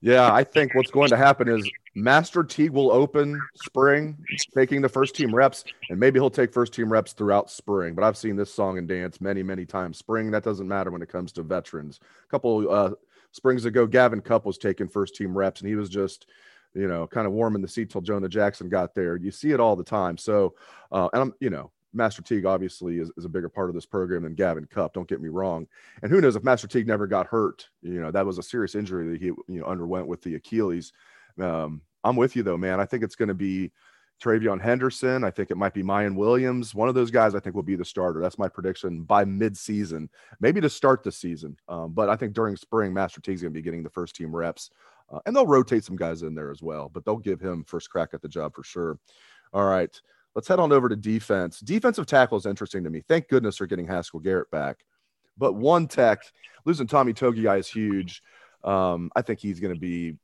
Yeah, 0.03 0.33
I 0.33 0.43
think 0.43 0.73
what's 0.73 0.89
going 0.89 1.09
to 1.09 1.17
happen 1.17 1.47
is 1.47 1.69
Master 1.93 2.43
Teague 2.43 2.71
will 2.71 2.91
open 2.91 3.39
spring, 3.63 4.17
taking 4.55 4.81
the 4.81 4.89
first 4.89 5.15
team 5.15 5.33
reps, 5.33 5.63
and 5.91 5.99
maybe 5.99 6.19
he'll 6.19 6.31
take 6.31 6.51
first 6.51 6.73
team 6.73 6.91
reps 6.91 7.13
throughout 7.13 7.51
spring. 7.51 7.93
But 7.93 8.03
I've 8.03 8.17
seen 8.17 8.35
this 8.35 8.51
song 8.51 8.79
and 8.79 8.87
dance 8.87 9.21
many, 9.21 9.43
many 9.43 9.63
times. 9.63 9.99
Spring, 9.99 10.31
that 10.31 10.43
doesn't 10.43 10.67
matter 10.67 10.89
when 10.89 11.03
it 11.03 11.09
comes 11.09 11.31
to 11.33 11.43
veterans. 11.43 11.99
A 12.25 12.29
couple 12.31 12.67
uh, 12.67 12.91
springs 13.31 13.65
ago, 13.65 13.85
Gavin 13.85 14.21
Cupp 14.21 14.43
was 14.43 14.57
taking 14.57 14.87
first 14.87 15.15
team 15.15 15.37
reps, 15.37 15.61
and 15.61 15.69
he 15.69 15.75
was 15.75 15.89
just, 15.89 16.25
you 16.73 16.87
know, 16.87 17.07
kind 17.07 17.27
of 17.27 17.33
warming 17.33 17.61
the 17.61 17.67
seat 17.67 17.89
till 17.89 18.01
Jonah 18.01 18.29
Jackson 18.29 18.69
got 18.69 18.95
there. 18.95 19.17
You 19.17 19.31
see 19.31 19.51
it 19.51 19.59
all 19.59 19.75
the 19.75 19.83
time. 19.83 20.17
So, 20.17 20.55
uh, 20.91 21.09
and 21.13 21.21
I'm, 21.21 21.33
you 21.39 21.49
know, 21.49 21.71
Master 21.93 22.21
Teague 22.21 22.45
obviously 22.45 22.99
is, 22.99 23.11
is 23.17 23.25
a 23.25 23.29
bigger 23.29 23.49
part 23.49 23.69
of 23.69 23.75
this 23.75 23.85
program 23.85 24.23
than 24.23 24.35
Gavin 24.35 24.65
Cupp. 24.65 24.93
Don't 24.93 25.07
get 25.07 25.21
me 25.21 25.29
wrong. 25.29 25.67
And 26.01 26.11
who 26.11 26.21
knows 26.21 26.35
if 26.35 26.43
Master 26.43 26.67
Teague 26.67 26.87
never 26.87 27.07
got 27.07 27.27
hurt? 27.27 27.67
You 27.81 28.01
know, 28.01 28.11
that 28.11 28.25
was 28.25 28.37
a 28.37 28.43
serious 28.43 28.75
injury 28.75 29.09
that 29.09 29.21
he 29.21 29.27
you 29.27 29.59
know 29.59 29.65
underwent 29.65 30.07
with 30.07 30.21
the 30.21 30.35
Achilles. 30.35 30.93
Um, 31.39 31.81
I'm 32.03 32.15
with 32.15 32.35
you 32.35 32.43
though, 32.43 32.57
man. 32.57 32.79
I 32.79 32.85
think 32.85 33.03
it's 33.03 33.15
going 33.15 33.29
to 33.29 33.35
be 33.35 33.71
TreVeyon 34.21 34.61
Henderson. 34.61 35.23
I 35.23 35.31
think 35.31 35.51
it 35.51 35.57
might 35.57 35.73
be 35.73 35.83
Miyan 35.83 36.15
Williams. 36.15 36.75
One 36.75 36.87
of 36.87 36.95
those 36.95 37.11
guys 37.11 37.33
I 37.33 37.39
think 37.39 37.55
will 37.55 37.63
be 37.63 37.75
the 37.75 37.83
starter. 37.83 38.21
That's 38.21 38.37
my 38.37 38.47
prediction 38.47 39.01
by 39.01 39.25
mid-season, 39.25 40.09
maybe 40.39 40.61
to 40.61 40.69
start 40.69 41.03
the 41.03 41.11
season. 41.11 41.57
Um, 41.67 41.91
but 41.91 42.07
I 42.07 42.15
think 42.15 42.33
during 42.33 42.55
spring, 42.55 42.93
Master 42.93 43.19
Teague's 43.19 43.41
going 43.41 43.53
to 43.53 43.57
be 43.57 43.63
getting 43.63 43.83
the 43.83 43.89
first 43.89 44.15
team 44.15 44.35
reps, 44.35 44.69
uh, 45.11 45.19
and 45.25 45.35
they'll 45.35 45.47
rotate 45.47 45.83
some 45.83 45.95
guys 45.95 46.23
in 46.23 46.35
there 46.35 46.51
as 46.51 46.61
well. 46.61 46.89
But 46.89 47.05
they'll 47.05 47.17
give 47.17 47.39
him 47.39 47.63
first 47.65 47.89
crack 47.89 48.09
at 48.13 48.21
the 48.21 48.29
job 48.29 48.55
for 48.55 48.63
sure. 48.63 48.97
All 49.53 49.65
right. 49.65 49.99
Let's 50.35 50.47
head 50.47 50.59
on 50.59 50.71
over 50.71 50.87
to 50.87 50.95
defense. 50.95 51.59
Defensive 51.59 52.05
tackle 52.05 52.37
is 52.37 52.45
interesting 52.45 52.83
to 52.85 52.89
me. 52.89 53.01
Thank 53.07 53.27
goodness 53.27 53.57
they're 53.57 53.67
getting 53.67 53.87
Haskell 53.87 54.21
Garrett 54.21 54.49
back. 54.49 54.85
But 55.37 55.53
one 55.53 55.87
tech, 55.87 56.21
losing 56.65 56.87
Tommy 56.87 57.13
Togiai 57.13 57.59
is 57.59 57.67
huge. 57.67 58.23
Um, 58.63 59.11
I 59.15 59.21
think 59.21 59.39
he's 59.39 59.59
going 59.59 59.73
to 59.73 59.79
be 59.79 60.15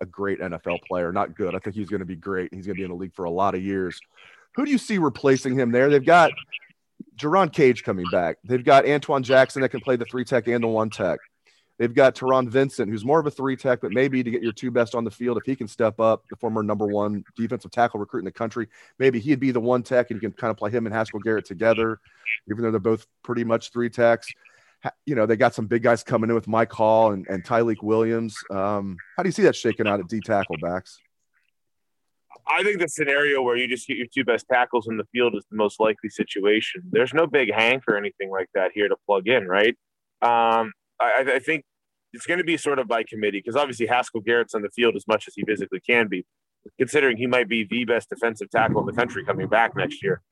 a 0.00 0.06
great 0.06 0.40
NFL 0.40 0.82
player. 0.82 1.12
Not 1.12 1.36
good. 1.36 1.54
I 1.54 1.58
think 1.58 1.76
he's 1.76 1.88
going 1.88 2.00
to 2.00 2.06
be 2.06 2.16
great. 2.16 2.52
He's 2.52 2.66
going 2.66 2.76
to 2.76 2.80
be 2.80 2.84
in 2.84 2.90
the 2.90 2.96
league 2.96 3.14
for 3.14 3.24
a 3.24 3.30
lot 3.30 3.54
of 3.54 3.62
years. 3.62 4.00
Who 4.56 4.64
do 4.64 4.70
you 4.70 4.78
see 4.78 4.98
replacing 4.98 5.56
him 5.56 5.70
there? 5.70 5.90
They've 5.90 6.04
got 6.04 6.32
Jerron 7.16 7.52
Cage 7.52 7.84
coming 7.84 8.06
back. 8.10 8.38
They've 8.42 8.64
got 8.64 8.88
Antoine 8.88 9.22
Jackson 9.22 9.62
that 9.62 9.68
can 9.68 9.80
play 9.80 9.96
the 9.96 10.06
three 10.06 10.24
tech 10.24 10.48
and 10.48 10.64
the 10.64 10.68
one 10.68 10.90
tech. 10.90 11.20
They've 11.78 11.92
got 11.92 12.14
Taron 12.14 12.48
Vincent, 12.48 12.90
who's 12.90 13.04
more 13.04 13.20
of 13.20 13.26
a 13.26 13.30
three 13.30 13.54
tech, 13.54 13.80
but 13.82 13.92
maybe 13.92 14.22
to 14.22 14.30
get 14.30 14.42
your 14.42 14.52
two 14.52 14.70
best 14.70 14.94
on 14.94 15.04
the 15.04 15.10
field, 15.10 15.36
if 15.36 15.44
he 15.44 15.54
can 15.54 15.68
step 15.68 16.00
up, 16.00 16.24
the 16.30 16.36
former 16.36 16.62
number 16.62 16.86
one 16.86 17.22
defensive 17.36 17.70
tackle 17.70 18.00
recruit 18.00 18.20
in 18.20 18.24
the 18.24 18.32
country, 18.32 18.68
maybe 18.98 19.20
he'd 19.20 19.40
be 19.40 19.50
the 19.50 19.60
one 19.60 19.82
tech 19.82 20.10
and 20.10 20.20
you 20.20 20.28
can 20.28 20.36
kind 20.36 20.50
of 20.50 20.56
play 20.56 20.70
him 20.70 20.86
and 20.86 20.94
Haskell 20.94 21.20
Garrett 21.20 21.44
together, 21.44 22.00
even 22.50 22.62
though 22.62 22.70
they're 22.70 22.80
both 22.80 23.06
pretty 23.22 23.44
much 23.44 23.72
three 23.72 23.90
techs. 23.90 24.28
You 25.04 25.14
know, 25.14 25.26
they 25.26 25.36
got 25.36 25.54
some 25.54 25.66
big 25.66 25.82
guys 25.82 26.02
coming 26.02 26.30
in 26.30 26.34
with 26.34 26.48
Mike 26.48 26.72
Hall 26.72 27.12
and, 27.12 27.26
and 27.28 27.44
Tyleik 27.44 27.82
Williams. 27.82 28.36
Um, 28.50 28.96
how 29.16 29.22
do 29.22 29.28
you 29.28 29.32
see 29.32 29.42
that 29.42 29.56
shaking 29.56 29.86
out 29.86 30.00
at 30.00 30.08
D 30.08 30.20
tackle 30.20 30.56
Bax? 30.60 30.98
I 32.46 32.62
think 32.62 32.80
the 32.80 32.88
scenario 32.88 33.42
where 33.42 33.56
you 33.56 33.66
just 33.66 33.88
get 33.88 33.96
your 33.96 34.06
two 34.06 34.24
best 34.24 34.46
tackles 34.50 34.88
in 34.88 34.96
the 34.96 35.06
field 35.12 35.34
is 35.34 35.44
the 35.50 35.56
most 35.56 35.80
likely 35.80 36.10
situation. 36.10 36.82
There's 36.90 37.12
no 37.12 37.26
big 37.26 37.52
Hank 37.52 37.84
or 37.88 37.96
anything 37.96 38.30
like 38.30 38.48
that 38.54 38.70
here 38.74 38.88
to 38.88 38.96
plug 39.06 39.26
in, 39.26 39.46
right? 39.46 39.76
Um, 40.22 40.72
I, 41.00 41.24
I 41.34 41.38
think 41.38 41.64
it's 42.12 42.26
going 42.26 42.38
to 42.38 42.44
be 42.44 42.56
sort 42.56 42.78
of 42.78 42.88
by 42.88 43.02
committee 43.02 43.42
because 43.44 43.56
obviously 43.56 43.86
Haskell 43.86 44.20
Garrett's 44.20 44.54
on 44.54 44.62
the 44.62 44.70
field 44.70 44.96
as 44.96 45.04
much 45.06 45.28
as 45.28 45.34
he 45.34 45.44
physically 45.44 45.80
can 45.80 46.08
be, 46.08 46.24
considering 46.78 47.16
he 47.16 47.26
might 47.26 47.48
be 47.48 47.66
the 47.68 47.84
best 47.84 48.08
defensive 48.08 48.50
tackle 48.50 48.80
in 48.80 48.86
the 48.86 48.92
country 48.92 49.24
coming 49.24 49.48
back 49.48 49.76
next 49.76 50.02
year. 50.02 50.22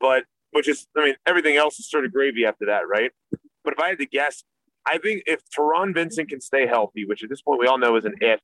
But 0.00 0.24
which 0.52 0.68
is, 0.68 0.86
I 0.96 1.04
mean, 1.04 1.14
everything 1.26 1.56
else 1.56 1.78
is 1.78 1.88
sort 1.88 2.04
of 2.04 2.12
gravy 2.12 2.44
after 2.44 2.66
that, 2.66 2.88
right? 2.88 3.12
But 3.62 3.74
if 3.74 3.78
I 3.78 3.88
had 3.88 3.98
to 3.98 4.06
guess, 4.06 4.42
I 4.86 4.98
think 4.98 5.22
if 5.26 5.42
Taron 5.56 5.94
Vincent 5.94 6.28
can 6.28 6.40
stay 6.40 6.66
healthy, 6.66 7.04
which 7.04 7.22
at 7.22 7.28
this 7.28 7.42
point 7.42 7.60
we 7.60 7.66
all 7.66 7.78
know 7.78 7.96
is 7.96 8.04
an 8.04 8.14
if, 8.20 8.40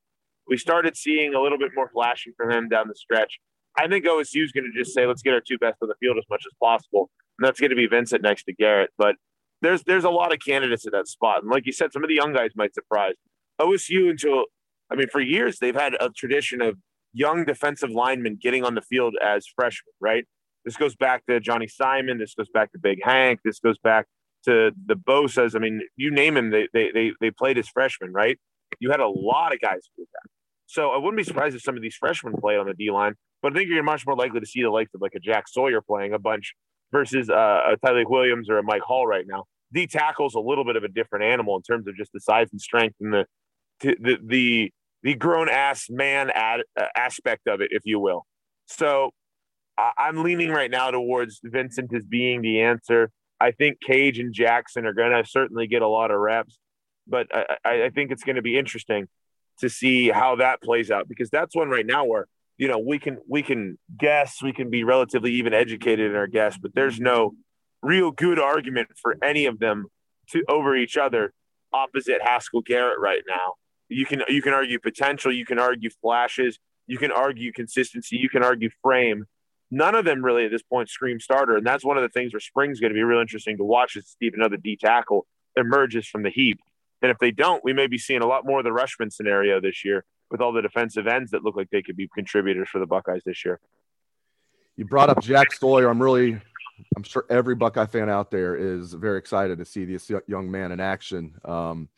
we 0.49 0.57
started 0.57 0.97
seeing 0.97 1.35
a 1.35 1.41
little 1.41 1.59
bit 1.59 1.73
more 1.75 1.89
flashing 1.89 2.33
from 2.37 2.51
him 2.51 2.69
down 2.69 2.89
the 2.89 2.95
stretch. 2.95 3.41
I 3.79 3.89
think 3.89 4.07
OSU 4.07 4.45
is 4.45 4.53
going 4.53 4.71
to 4.73 4.79
just 4.79 4.95
say, 4.95 5.07
let's 5.07 5.23
get 5.23 5.35
our 5.35 5.41
two 5.41 5.59
best 5.59 5.79
on 5.83 5.89
the 5.89 5.95
field 6.01 6.17
as 6.19 6.25
much 6.31 6.45
as 6.47 6.53
possible. 6.63 7.11
And 7.39 7.47
that's 7.47 7.61
going 7.61 7.71
to 7.71 7.77
be 7.77 7.87
Vincent 7.87 8.23
next 8.23 8.45
to 8.45 8.55
Garrett. 8.55 8.91
But 8.97 9.17
there's 9.63 9.83
there's 9.85 10.05
a 10.05 10.11
lot 10.11 10.33
of 10.33 10.39
candidates 10.41 10.87
at 10.87 10.93
that 10.93 11.09
spot, 11.09 11.43
and 11.43 11.51
like 11.51 11.67
you 11.67 11.73
said, 11.73 11.93
some 11.93 12.03
of 12.03 12.09
the 12.09 12.15
young 12.15 12.33
guys 12.33 12.51
might 12.57 12.75
surprise 12.75 13.15
OSU. 13.61 14.11
Until 14.11 14.45
I 14.91 14.97
mean, 14.97 15.09
for 15.09 15.21
years 15.21 15.59
they've 15.59 15.75
had 15.75 15.95
a 16.01 16.11
tradition 16.11 16.61
of 16.61 16.77
young 17.13 17.45
defensive 17.45 17.91
linemen 17.91 18.39
getting 18.41 18.65
on 18.65 18.75
the 18.75 18.83
field 18.83 19.15
as 19.25 19.47
freshmen. 19.47 19.93
Right. 20.01 20.25
This 20.65 20.77
goes 20.77 20.97
back 20.97 21.25
to 21.27 21.41
Johnny 21.41 21.69
Simon. 21.69 22.19
This 22.19 22.35
goes 22.35 22.49
back 22.53 22.73
to 22.73 22.79
Big 22.79 22.99
Hank. 23.03 23.41
This 23.45 23.61
goes 23.61 23.79
back 23.79 24.07
to 24.45 24.73
the 24.87 24.95
Bosa's. 24.95 25.55
I 25.55 25.59
mean, 25.59 25.81
you 25.97 26.11
name 26.11 26.37
him, 26.37 26.51
they 26.51 26.69
they 26.73 26.91
they, 26.93 27.13
they 27.21 27.31
played 27.31 27.59
as 27.59 27.69
freshmen. 27.69 28.13
Right. 28.13 28.39
You 28.81 28.91
had 28.91 29.01
a 29.01 29.09
lot 29.09 29.55
of 29.55 29.61
guys 29.61 29.89
do 29.97 30.05
that. 30.13 30.31
So 30.67 30.91
I 30.91 30.97
wouldn't 30.97 31.17
be 31.17 31.25
surprised 31.25 31.55
if 31.55 31.63
some 31.63 31.77
of 31.77 31.83
these 31.83 31.95
freshmen 31.95 32.35
play 32.37 32.57
on 32.57 32.67
the 32.67 32.75
D 32.75 32.91
line. 32.91 33.15
But 33.43 33.53
I 33.53 33.57
think 33.57 33.71
you're 33.71 33.83
much 33.83 34.07
more 34.07 34.17
likely 34.17 34.41
to 34.41 34.47
see 34.47 34.63
the 34.63 34.71
likes 34.71 34.91
of 34.95 35.01
like 35.01 35.15
a 35.15 35.21
Jack 35.21 35.47
Sawyer 35.47 35.81
playing 35.81 36.13
a 36.13 36.19
bunch 36.19 36.55
versus 36.97 37.29
uh, 37.29 37.61
a 37.73 37.77
Tyleik 37.77 38.09
Williams 38.09 38.49
or 38.49 38.57
a 38.57 38.63
Mike 38.63 38.81
Hall 38.81 39.07
right 39.07 39.27
now. 39.27 39.45
D 39.73 39.87
tackle's 39.87 40.35
a 40.35 40.41
little 40.41 40.65
bit 40.65 40.77
of 40.77 40.85
a 40.85 40.89
different 40.89 41.27
animal 41.27 41.57
in 41.57 41.63
terms 41.63 41.87
of 41.87 41.95
just 41.95 42.11
the 42.13 42.21
size 42.21 42.49
and 42.53 42.61
strength 42.61 42.97
and 43.01 43.13
the 43.13 43.27
the 43.81 44.19
the 44.25 44.73
the 45.03 45.15
grown 45.15 45.51
ass 45.51 45.91
man 45.91 46.31
ad, 46.31 46.61
uh, 46.81 46.87
aspect 46.97 47.47
of 47.49 47.61
it, 47.61 47.69
if 47.73 47.83
you 47.85 48.01
will. 48.01 48.25
So 48.65 49.11
I'm 49.77 50.23
leaning 50.23 50.51
right 50.51 50.71
now 50.71 50.91
towards 50.91 51.41
Vincent 51.45 51.93
as 51.95 52.07
being 52.07 52.41
the 52.41 52.63
answer. 52.63 53.11
I 53.39 53.51
think 53.51 53.79
Cage 53.81 54.19
and 54.19 54.33
Jackson 54.33 54.87
are 54.87 54.95
going 54.95 55.13
to 55.13 55.29
certainly 55.29 55.67
get 55.67 55.83
a 55.83 55.89
lot 55.89 56.11
of 56.11 56.19
reps, 56.19 56.59
but 57.07 57.27
I, 57.31 57.85
I 57.85 57.91
think 57.91 58.11
it's 58.11 58.25
going 58.25 58.37
to 58.37 58.43
be 58.43 58.57
interesting 58.57 59.07
to 59.59 59.69
see 59.69 60.09
how 60.09 60.37
that 60.37 60.63
plays 60.63 60.91
out 60.91 61.09
because 61.09 61.29
that's 61.29 61.55
one 61.55 61.69
right 61.69 61.85
now 61.85 62.07
where 62.07 62.27
you 62.59 62.69
know 62.69 62.79
we 62.79 62.99
can 62.99 63.19
we 63.29 63.43
can 63.43 63.79
guess 63.99 64.43
we 64.43 64.53
can 64.53 64.71
be 64.71 64.85
relatively 64.85 65.33
even 65.33 65.55
educated 65.55 66.11
in 66.11 66.17
our 66.17 66.27
guess, 66.27 66.57
but 66.59 66.75
there's 66.75 67.01
no 67.01 67.35
real 67.83 68.11
good 68.11 68.39
argument 68.39 68.89
for 69.01 69.17
any 69.23 69.47
of 69.47 69.59
them 69.59 69.87
to 70.31 70.43
over 70.49 70.77
each 70.77 70.97
other 70.97 71.33
opposite 71.73 72.21
Haskell 72.23 72.63
Garrett 72.63 72.99
right 72.99 73.23
now. 73.29 73.55
You 73.89 74.07
can 74.07 74.23
you 74.29 74.43
can 74.43 74.53
argue 74.53 74.79
potential, 74.79 75.33
you 75.33 75.47
can 75.47 75.59
argue 75.59 75.91
flashes, 76.03 76.59
you 76.87 76.99
can 76.99 77.13
argue 77.13 77.53
consistency, 77.53 78.17
you 78.17 78.29
can 78.29 78.43
argue 78.43 78.71
frame 78.83 79.27
none 79.71 79.95
of 79.95 80.05
them 80.05 80.25
really 80.25 80.45
at 80.45 80.51
this 80.51 80.63
point 80.63 80.89
scream 80.89 81.21
starter. 81.21 81.57
And 81.57 81.67
that's 81.67 81.85
one 81.85 81.97
of 81.97 82.03
the 82.03 82.09
things 82.09 82.33
where 82.33 82.41
spring's 82.41 82.81
going 82.81 82.93
to 82.93 82.95
be 82.95 83.03
real 83.03 83.21
interesting 83.21 83.57
to 83.57 83.65
watch 83.65 83.97
is 83.97 84.07
Steve 84.07 84.35
another 84.35 84.57
D 84.57 84.77
tackle 84.77 85.27
emerges 85.57 86.07
from 86.07 86.23
the 86.23 86.31
heap. 86.31 86.61
And 87.03 87.11
if 87.11 87.19
they 87.19 87.31
don't, 87.31 87.63
we 87.65 87.73
may 87.73 87.87
be 87.87 87.99
seeing 87.99 88.23
a 88.23 88.27
lot 88.27 88.47
more 88.47 88.61
of 88.61 88.65
the 88.65 88.71
Rushman 88.71 89.13
scenario 89.13 89.61
this 89.61 89.85
year 89.85 90.05
with 90.31 90.41
all 90.41 90.53
the 90.53 90.63
defensive 90.63 91.07
ends 91.07 91.31
that 91.31 91.45
look 91.45 91.57
like 91.57 91.71
they 91.71 91.83
could 91.83 91.97
be 91.97 92.09
contributors 92.15 92.69
for 92.69 92.79
the 92.79 92.87
Buckeyes 92.87 93.23
this 93.25 93.45
year. 93.45 93.61
You 94.77 94.85
brought 94.85 95.09
up 95.09 95.23
Jack 95.23 95.53
Sawyer. 95.53 95.89
I'm 95.89 96.03
really, 96.03 96.39
I'm 96.97 97.03
sure 97.03 97.25
every 97.31 97.55
Buckeye 97.55 97.87
fan 97.87 98.11
out 98.11 98.31
there 98.31 98.57
is 98.57 98.93
very 98.93 99.19
excited 99.19 99.59
to 99.59 99.65
see 99.65 99.85
this 99.85 100.11
young 100.27 100.51
man 100.51 100.73
in 100.73 100.81
action. 100.81 101.35
Um, 101.45 101.89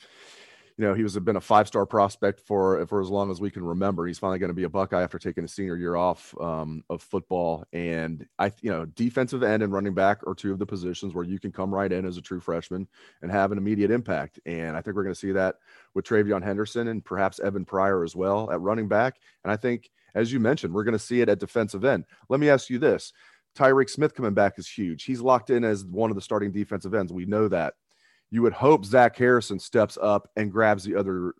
you 0.78 0.84
know, 0.84 0.94
he 0.94 1.02
was 1.02 1.18
been 1.18 1.34
a 1.34 1.40
five 1.40 1.66
star 1.66 1.84
prospect 1.84 2.38
for 2.38 2.86
for 2.86 3.00
as 3.00 3.10
long 3.10 3.32
as 3.32 3.40
we 3.40 3.50
can 3.50 3.64
remember. 3.64 4.06
He's 4.06 4.20
finally 4.20 4.38
going 4.38 4.50
to 4.50 4.54
be 4.54 4.62
a 4.62 4.68
Buckeye 4.68 5.02
after 5.02 5.18
taking 5.18 5.42
a 5.42 5.48
senior 5.48 5.76
year 5.76 5.96
off 5.96 6.32
um, 6.40 6.84
of 6.88 7.02
football. 7.02 7.64
And 7.72 8.24
I, 8.38 8.52
you 8.60 8.70
know, 8.70 8.84
defensive 8.86 9.42
end 9.42 9.64
and 9.64 9.72
running 9.72 9.92
back 9.92 10.24
are 10.24 10.36
two 10.36 10.52
of 10.52 10.60
the 10.60 10.66
positions 10.66 11.14
where 11.14 11.24
you 11.24 11.40
can 11.40 11.50
come 11.50 11.74
right 11.74 11.90
in 11.90 12.06
as 12.06 12.16
a 12.16 12.22
true 12.22 12.38
freshman 12.38 12.86
and 13.22 13.30
have 13.30 13.50
an 13.50 13.58
immediate 13.58 13.90
impact. 13.90 14.38
And 14.46 14.76
I 14.76 14.80
think 14.80 14.94
we're 14.94 15.02
going 15.02 15.14
to 15.14 15.20
see 15.20 15.32
that 15.32 15.56
with 15.94 16.04
TreVeyon 16.04 16.44
Henderson 16.44 16.86
and 16.86 17.04
perhaps 17.04 17.40
Evan 17.40 17.64
Pryor 17.64 18.04
as 18.04 18.14
well 18.14 18.48
at 18.52 18.60
running 18.60 18.86
back. 18.86 19.16
And 19.42 19.52
I 19.52 19.56
think, 19.56 19.90
as 20.14 20.32
you 20.32 20.38
mentioned, 20.38 20.72
we're 20.72 20.84
going 20.84 20.92
to 20.92 20.98
see 21.00 21.20
it 21.20 21.28
at 21.28 21.40
defensive 21.40 21.84
end. 21.84 22.04
Let 22.28 22.38
me 22.38 22.50
ask 22.50 22.70
you 22.70 22.78
this. 22.78 23.12
Tyreek 23.56 23.90
Smith 23.90 24.14
coming 24.14 24.34
back 24.34 24.60
is 24.60 24.68
huge. 24.68 25.02
He's 25.02 25.20
locked 25.20 25.50
in 25.50 25.64
as 25.64 25.84
one 25.84 26.10
of 26.10 26.14
the 26.14 26.22
starting 26.22 26.52
defensive 26.52 26.94
ends. 26.94 27.12
We 27.12 27.26
know 27.26 27.48
that 27.48 27.74
you 28.30 28.42
would 28.42 28.52
hope 28.52 28.84
Zach 28.84 29.16
Harrison 29.16 29.58
steps 29.58 29.96
up 30.00 30.28
and 30.36 30.52
grabs 30.52 30.84
the 30.84 30.96
other, 30.96 31.34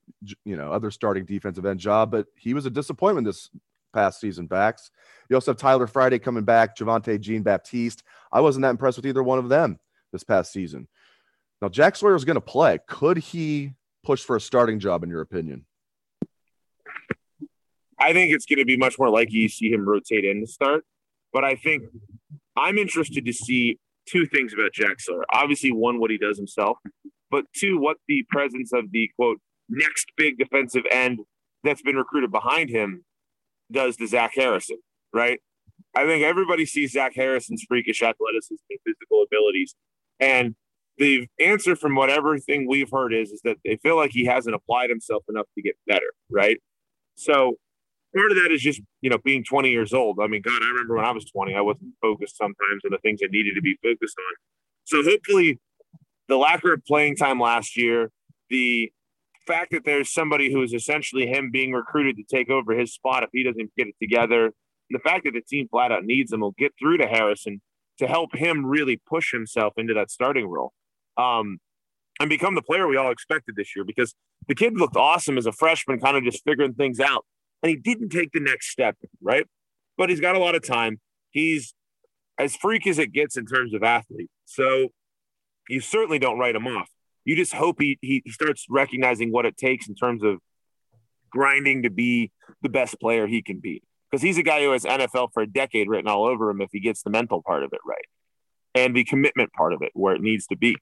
you 0.44 0.56
know, 0.56 0.72
other 0.72 0.90
starting 0.90 1.24
defensive 1.24 1.66
end 1.66 1.80
job, 1.80 2.10
but 2.10 2.26
he 2.34 2.54
was 2.54 2.66
a 2.66 2.70
disappointment 2.70 3.26
this 3.26 3.50
past 3.92 4.20
season 4.20 4.46
Bax. 4.46 4.90
You 5.28 5.36
also 5.36 5.50
have 5.50 5.58
Tyler 5.58 5.86
Friday 5.86 6.18
coming 6.18 6.44
back, 6.44 6.76
Javontae 6.76 7.20
Jean 7.20 7.42
Baptiste. 7.42 8.02
I 8.32 8.40
wasn't 8.40 8.62
that 8.62 8.70
impressed 8.70 8.96
with 8.96 9.06
either 9.06 9.22
one 9.22 9.38
of 9.38 9.48
them 9.48 9.78
this 10.12 10.24
past 10.24 10.52
season. 10.52 10.88
Now, 11.60 11.68
Jack 11.68 11.96
Sawyer 11.96 12.14
is 12.14 12.24
going 12.24 12.36
to 12.36 12.40
play. 12.40 12.78
Could 12.86 13.18
he 13.18 13.74
push 14.04 14.22
for 14.22 14.36
a 14.36 14.40
starting 14.40 14.78
job, 14.78 15.02
in 15.02 15.10
your 15.10 15.20
opinion? 15.20 15.66
I 17.98 18.12
think 18.12 18.32
it's 18.32 18.46
going 18.46 18.60
to 18.60 18.64
be 18.64 18.76
much 18.76 18.98
more 18.98 19.10
likely 19.10 19.38
you 19.38 19.48
see 19.48 19.72
him 19.72 19.86
rotate 19.86 20.24
in 20.24 20.40
to 20.40 20.46
start. 20.46 20.84
But 21.32 21.44
I 21.44 21.56
think 21.56 21.84
I'm 22.56 22.78
interested 22.78 23.26
to 23.26 23.32
see 23.32 23.78
two 24.08 24.26
things 24.26 24.52
about 24.52 24.72
Jack 24.72 25.00
Sawyer. 25.00 25.24
Obviously, 25.32 25.72
one, 25.72 26.00
what 26.00 26.10
he 26.10 26.18
does 26.18 26.36
himself, 26.36 26.78
but 27.30 27.44
two, 27.54 27.78
what 27.78 27.98
the 28.08 28.24
presence 28.30 28.72
of 28.72 28.90
the 28.92 29.10
quote 29.16 29.38
next 29.68 30.06
big 30.16 30.38
defensive 30.38 30.84
end 30.90 31.20
that's 31.64 31.82
been 31.82 31.96
recruited 31.96 32.32
behind 32.32 32.70
him 32.70 33.04
does 33.70 33.96
to 33.96 34.06
Zach 34.06 34.32
Harrison, 34.34 34.78
right? 35.12 35.40
I 35.96 36.06
think 36.06 36.24
everybody 36.24 36.64
sees 36.64 36.92
Zach 36.92 37.12
Harrison's 37.14 37.64
freakish 37.68 38.02
athleticism 38.02 38.62
and 38.70 38.78
physical 38.86 39.22
abilities. 39.22 39.74
And 40.20 40.54
the 40.96 41.26
answer 41.38 41.76
from 41.76 41.94
whatever 41.94 42.38
thing 42.38 42.66
we've 42.68 42.90
heard 42.90 43.12
is, 43.12 43.30
is 43.30 43.40
that 43.44 43.56
they 43.64 43.76
feel 43.76 43.96
like 43.96 44.10
he 44.12 44.24
hasn't 44.24 44.54
applied 44.54 44.90
himself 44.90 45.24
enough 45.28 45.46
to 45.54 45.62
get 45.62 45.76
better, 45.86 46.12
right? 46.30 46.58
So 47.16 47.56
part 48.14 48.30
of 48.30 48.36
that 48.36 48.50
is 48.52 48.62
just 48.62 48.80
you 49.00 49.10
know 49.10 49.18
being 49.24 49.44
20 49.44 49.70
years 49.70 49.92
old. 49.92 50.18
I 50.20 50.26
mean, 50.26 50.42
God, 50.42 50.62
I 50.62 50.66
remember 50.66 50.96
when 50.96 51.04
I 51.04 51.12
was 51.12 51.24
20, 51.26 51.54
I 51.54 51.60
wasn't 51.60 51.94
focused 52.00 52.36
sometimes 52.36 52.82
on 52.84 52.90
the 52.90 52.98
things 52.98 53.20
I 53.22 53.28
needed 53.30 53.54
to 53.54 53.62
be 53.62 53.78
focused 53.82 54.16
on. 54.18 54.34
So 54.84 55.02
hopefully, 55.02 55.58
the 56.28 56.36
lack 56.36 56.64
of 56.64 56.84
playing 56.86 57.16
time 57.16 57.40
last 57.40 57.76
year, 57.76 58.10
the 58.50 58.92
fact 59.46 59.72
that 59.72 59.84
there's 59.84 60.12
somebody 60.12 60.52
who 60.52 60.62
is 60.62 60.72
essentially 60.72 61.26
him 61.26 61.50
being 61.50 61.72
recruited 61.72 62.16
to 62.16 62.22
take 62.24 62.50
over 62.50 62.72
his 62.74 62.92
spot 62.92 63.22
if 63.22 63.30
he 63.32 63.42
doesn't 63.42 63.70
get 63.76 63.88
it 63.88 63.94
together, 64.00 64.52
the 64.90 64.98
fact 64.98 65.24
that 65.24 65.32
the 65.32 65.40
team 65.40 65.68
flat 65.68 65.90
out 65.90 66.04
needs 66.04 66.32
him 66.32 66.40
will 66.40 66.54
get 66.58 66.72
through 66.78 66.98
to 66.98 67.06
Harrison 67.06 67.60
to 67.98 68.06
help 68.06 68.34
him 68.34 68.64
really 68.64 69.00
push 69.08 69.32
himself 69.32 69.74
into 69.76 69.94
that 69.94 70.10
starting 70.10 70.46
role. 70.46 70.72
Um, 71.16 71.58
and 72.20 72.28
become 72.28 72.54
the 72.54 72.62
player 72.62 72.88
we 72.88 72.96
all 72.96 73.10
expected 73.10 73.54
this 73.56 73.76
year 73.76 73.84
because 73.84 74.14
the 74.48 74.54
kid 74.54 74.76
looked 74.76 74.96
awesome 74.96 75.38
as 75.38 75.46
a 75.46 75.52
freshman, 75.52 76.00
kind 76.00 76.16
of 76.16 76.24
just 76.24 76.42
figuring 76.44 76.74
things 76.74 77.00
out 77.00 77.24
and 77.62 77.70
he 77.70 77.76
didn't 77.76 78.10
take 78.10 78.32
the 78.32 78.40
next 78.40 78.70
step, 78.70 78.96
right? 79.20 79.46
But 79.96 80.10
he's 80.10 80.20
got 80.20 80.36
a 80.36 80.38
lot 80.38 80.54
of 80.54 80.62
time. 80.62 81.00
He's 81.30 81.74
as 82.38 82.56
freak 82.56 82.86
as 82.86 82.98
it 82.98 83.12
gets 83.12 83.36
in 83.36 83.46
terms 83.46 83.74
of 83.74 83.82
athlete. 83.82 84.30
So 84.44 84.88
you 85.68 85.80
certainly 85.80 86.18
don't 86.18 86.38
write 86.38 86.54
him 86.54 86.66
off. 86.66 86.88
You 87.24 87.36
just 87.36 87.52
hope 87.52 87.80
he, 87.80 87.98
he, 88.00 88.22
starts 88.28 88.66
recognizing 88.70 89.32
what 89.32 89.44
it 89.44 89.56
takes 89.56 89.88
in 89.88 89.94
terms 89.94 90.22
of 90.22 90.38
grinding 91.30 91.82
to 91.82 91.90
be 91.90 92.30
the 92.62 92.70
best 92.70 92.98
player 93.00 93.26
he 93.26 93.42
can 93.42 93.58
be. 93.58 93.82
Because 94.10 94.22
he's 94.22 94.38
a 94.38 94.42
guy 94.42 94.62
who 94.62 94.72
has 94.72 94.84
NFL 94.84 95.32
for 95.34 95.42
a 95.42 95.46
decade 95.46 95.88
written 95.88 96.08
all 96.08 96.24
over 96.24 96.48
him 96.48 96.62
if 96.62 96.70
he 96.72 96.80
gets 96.80 97.02
the 97.02 97.10
mental 97.10 97.42
part 97.42 97.62
of 97.64 97.72
it 97.74 97.80
right 97.86 98.06
and 98.74 98.96
the 98.96 99.04
commitment 99.04 99.52
part 99.52 99.74
of 99.74 99.82
it 99.82 99.90
where 99.92 100.14
it 100.14 100.22
needs 100.22 100.46
to 100.46 100.56
be. 100.56 100.76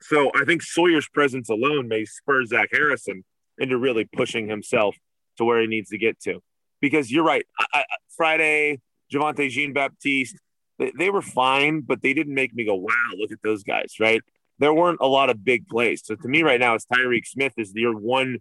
So 0.00 0.30
I 0.34 0.44
think 0.44 0.62
Sawyer's 0.62 1.08
presence 1.08 1.50
alone 1.50 1.88
may 1.88 2.04
spur 2.04 2.44
Zach 2.46 2.70
Harrison 2.72 3.24
into 3.58 3.76
really 3.76 4.04
pushing 4.04 4.48
himself 4.48 4.96
to 5.36 5.44
where 5.44 5.60
he 5.60 5.66
needs 5.66 5.90
to 5.90 5.98
get 5.98 6.20
to. 6.22 6.40
Because 6.80 7.10
you're 7.10 7.24
right. 7.24 7.46
I, 7.58 7.66
I, 7.74 7.84
Friday, 8.16 8.80
Javontae 9.12 9.50
Jean 9.50 9.72
Baptiste, 9.72 10.36
they, 10.78 10.92
they 10.96 11.10
were 11.10 11.22
fine, 11.22 11.80
but 11.80 12.02
they 12.02 12.12
didn't 12.12 12.34
make 12.34 12.54
me 12.54 12.64
go, 12.64 12.74
wow, 12.74 12.92
look 13.16 13.32
at 13.32 13.42
those 13.42 13.62
guys, 13.62 13.94
right? 14.00 14.20
There 14.58 14.72
weren't 14.72 14.98
a 15.00 15.06
lot 15.06 15.30
of 15.30 15.44
big 15.44 15.66
plays. 15.66 16.02
So 16.04 16.14
to 16.14 16.28
me, 16.28 16.42
right 16.42 16.60
now, 16.60 16.74
it's 16.74 16.86
Tyreek 16.86 17.26
Smith 17.26 17.54
is 17.56 17.72
your 17.74 17.96
one 17.96 18.38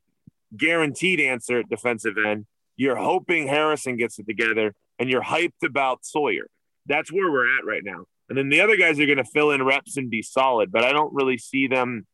guaranteed 0.56 1.20
answer 1.20 1.60
at 1.60 1.70
defensive 1.70 2.16
end. 2.24 2.46
You're 2.76 2.96
hoping 2.96 3.48
Harrison 3.48 3.98
gets 3.98 4.20
it 4.20 4.28
together, 4.28 4.74
and 5.00 5.10
you're 5.10 5.24
hyped 5.24 5.64
about 5.64 6.06
Sawyer. 6.06 6.48
That's 6.86 7.12
where 7.12 7.32
we're 7.32 7.58
at 7.58 7.66
right 7.66 7.84
now. 7.84 8.06
And 8.30 8.38
then 8.38 8.50
the 8.50 8.62
other 8.62 8.78
guys 8.78 9.00
are 9.00 9.06
going 9.06 9.18
to 9.18 9.24
fill 9.24 9.52
in 9.52 9.64
reps 9.64 9.98
and 9.98 10.10
be 10.10 10.22
solid, 10.22 10.72
but 10.72 10.84
I 10.84 10.92
don't 10.92 11.14
really 11.14 11.38
see 11.38 11.68
them, 11.68 12.06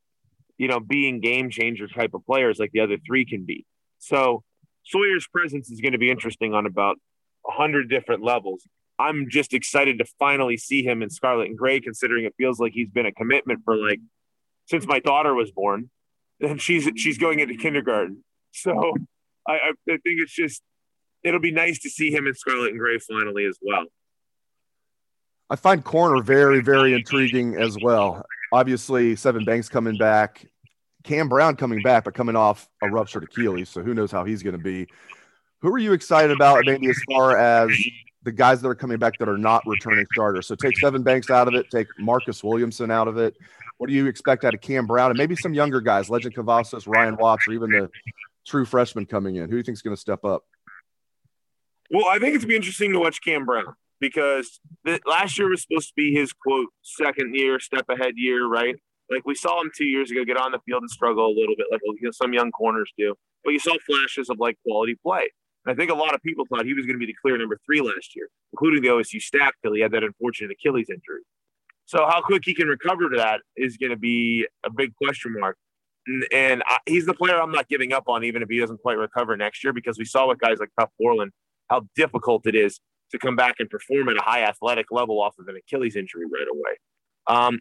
you 0.58 0.68
know, 0.68 0.80
being 0.80 1.22
game 1.22 1.50
changer 1.50 1.88
type 1.88 2.14
of 2.14 2.26
players 2.26 2.60
like 2.60 2.72
the 2.72 2.82
other 2.82 2.98
three 3.06 3.26
can 3.26 3.46
be. 3.46 3.66
So 4.00 4.44
Sawyer's 4.84 5.28
presence 5.28 5.70
is 5.70 5.82
going 5.82 5.92
to 5.94 5.98
be 5.98 6.10
interesting 6.10 6.54
on 6.54 6.66
about 6.66 6.98
a 7.46 7.50
100 7.50 7.90
different 7.90 8.24
levels. 8.24 8.68
I'm 8.98 9.28
just 9.30 9.54
excited 9.54 9.98
to 10.00 10.06
finally 10.20 10.58
see 10.58 10.84
him 10.84 11.02
in 11.02 11.10
Scarlet 11.10 11.48
and 11.48 11.58
Gray, 11.58 11.80
considering 11.80 12.26
it 12.26 12.34
feels 12.38 12.60
like 12.60 12.74
he's 12.74 12.90
been 12.90 13.06
a 13.06 13.14
commitment 13.14 13.62
for 13.64 13.78
like 13.78 14.00
since 14.66 14.86
my 14.86 15.00
daughter 15.00 15.34
was 15.34 15.52
born, 15.52 15.90
and 16.42 16.62
she's 16.62 16.90
she's 16.98 17.18
going 17.18 17.40
into 17.40 17.56
kindergarten. 17.56 18.24
So 18.52 18.94
I, 19.48 19.54
I 19.54 19.72
think 19.86 20.02
it's 20.06 20.34
just 20.34 20.62
it'll 21.24 21.40
be 21.40 21.52
nice 21.52 21.80
to 21.80 21.90
see 21.90 22.12
him 22.12 22.28
in 22.28 22.36
Scarlet 22.36 22.72
and 22.72 22.80
Gray 22.80 22.98
finally 23.00 23.46
as 23.46 23.58
well. 23.62 23.86
I 25.50 25.56
find 25.56 25.84
corner 25.84 26.22
very 26.22 26.62
very 26.62 26.94
intriguing 26.94 27.56
as 27.56 27.78
well. 27.82 28.24
Obviously, 28.52 29.16
Sevyn 29.16 29.46
Banks 29.46 29.70
coming 29.70 29.98
back. 29.98 30.46
Cam 31.04 31.30
Brown 31.30 31.56
coming 31.56 31.82
back, 31.82 32.04
but 32.04 32.14
coming 32.14 32.36
off 32.36 32.68
a 32.82 32.90
ruptured 32.90 33.24
Achilles, 33.24 33.70
so 33.70 33.82
who 33.82 33.94
knows 33.94 34.12
how 34.12 34.24
he's 34.26 34.44
going 34.44 34.58
to 34.58 34.64
be. 34.64 34.88
Who 35.62 35.74
are 35.74 35.78
you 35.78 35.94
excited 35.94 36.32
about, 36.32 36.66
maybe 36.66 36.90
as 36.90 37.00
far 37.10 37.38
as 37.38 37.72
the 38.24 38.32
guys 38.32 38.62
that 38.62 38.68
are 38.68 38.76
coming 38.76 38.98
back 38.98 39.18
that 39.20 39.30
are 39.30 39.38
not 39.38 39.64
returning 39.66 40.06
starters? 40.14 40.48
So 40.48 40.56
take 40.56 40.76
Sevyn 40.76 41.04
Banks 41.04 41.30
out 41.30 41.48
of 41.48 41.54
it, 41.54 41.70
take 41.70 41.88
Marcus 41.98 42.44
Williamson 42.44 42.92
out 42.92 43.08
of 43.08 43.18
it. 43.18 43.36
What 43.78 43.88
do 43.88 43.94
you 43.94 44.08
expect 44.08 44.44
out 44.44 44.54
of 44.54 44.62
Cam 44.62 44.88
Brown 44.88 45.12
and 45.12 45.18
maybe 45.18 45.36
some 45.36 45.54
younger 45.54 45.80
guys, 45.80 46.10
Lejond 46.10 46.36
Cavazos, 46.36 46.86
Ryan 46.86 47.16
Watts, 47.18 47.48
or 47.48 47.54
even 47.54 47.72
the 47.72 47.90
true 48.46 48.66
freshman 48.66 49.06
coming 49.06 49.36
in? 49.36 49.44
Who 49.44 49.52
do 49.52 49.58
you 49.58 49.64
think 49.64 49.78
is 49.78 49.82
going 49.82 49.96
to 49.96 50.02
step 50.02 50.26
up? 50.26 50.44
Well, 51.90 52.06
I 52.10 52.20
think 52.20 52.36
it's 52.36 52.46
be 52.46 52.56
interesting 52.56 52.92
to 52.94 53.00
watch 53.00 53.22
Cam 53.22 53.46
Brown 53.46 53.76
because 54.00 54.60
the, 54.84 55.00
last 55.06 55.38
year 55.38 55.50
was 55.50 55.64
supposed 55.64 55.90
to 55.90 55.94
be 55.96 56.14
his 56.14 56.34
quote 56.34 56.70
second 56.82 57.36
year, 57.36 57.60
step 57.60 57.86
ahead 57.90 58.14
year, 58.16 58.46
right? 58.46 58.76
Like 59.10 59.26
we 59.26 59.36
saw 59.36 59.62
him 59.62 59.72
two 59.76 59.86
years 59.86 60.12
ago 60.12 60.24
get 60.24 60.38
on 60.38 60.52
the 60.52 60.60
field 60.66 60.84
and 60.84 60.90
struggle 60.90 61.28
a 61.28 61.36
little 61.36 61.56
bit, 61.58 61.68
like 61.72 61.82
you 61.84 61.98
know, 62.04 62.12
some 62.12 62.34
young 62.34 62.52
corners 62.52 62.92
do. 62.98 63.16
But 63.44 63.52
you 63.52 63.60
saw 63.60 63.76
flashes 63.86 64.30
of 64.30 64.38
like 64.40 64.58
quality 64.66 64.96
play. 64.96 65.30
And 65.66 65.74
I 65.74 65.76
think 65.76 65.92
a 65.92 65.96
lot 65.96 66.14
of 66.14 66.22
people 66.22 66.46
thought 66.46 66.66
he 66.66 66.74
was 66.74 66.86
going 66.86 66.96
to 66.96 67.00
be 67.00 67.06
the 67.06 67.16
clear 67.22 67.38
number 67.38 67.60
three 67.66 67.82
last 67.82 68.16
year, 68.16 68.30
including 68.54 68.82
the 68.82 68.90
OSU 68.90 69.22
staff 69.22 69.52
till 69.62 69.74
he 69.74 69.82
had 69.82 69.92
that 69.92 70.04
unfortunate 70.04 70.52
Achilles 70.52 70.90
injury. 70.90 71.22
So 71.86 72.06
how 72.08 72.22
quick 72.22 72.44
he 72.46 72.54
can 72.54 72.68
recover 72.68 73.10
to 73.10 73.18
that 73.18 73.42
is 73.58 73.78
going 73.78 73.90
to 73.90 73.98
be 73.98 74.46
a 74.64 74.70
big 74.72 74.94
question 74.96 75.36
mark. 75.40 75.58
And, 76.06 76.24
and 76.32 76.64
I, 76.68 76.78
he's 76.86 77.06
the 77.06 77.14
player 77.14 77.42
I'm 77.42 77.52
not 77.52 77.68
giving 77.68 77.94
up 77.94 78.04
on, 78.08 78.24
even 78.24 78.42
if 78.44 78.50
he 78.50 78.60
doesn't 78.60 78.82
quite 78.82 78.98
recover 78.98 79.36
next 79.36 79.64
year, 79.64 79.74
because 79.74 79.98
we 79.98 80.06
saw 80.06 80.28
with 80.28 80.40
guys 80.40 80.60
like 80.60 80.70
Tuf 80.80 80.90
Borland 81.00 81.32
how 81.68 81.88
difficult 81.96 82.46
it 82.46 82.56
is 82.56 82.80
to 83.12 83.18
come 83.18 83.36
back 83.36 83.56
and 83.60 83.70
perform 83.70 84.10
at 84.10 84.18
a 84.18 84.22
high 84.22 84.44
athletic 84.44 84.88
level 84.92 85.22
off 85.22 85.36
of 85.40 85.48
an 85.48 85.56
Achilles 85.56 85.96
injury 85.96 86.26
right 86.26 86.48
away. 86.48 86.78
Um, 87.28 87.60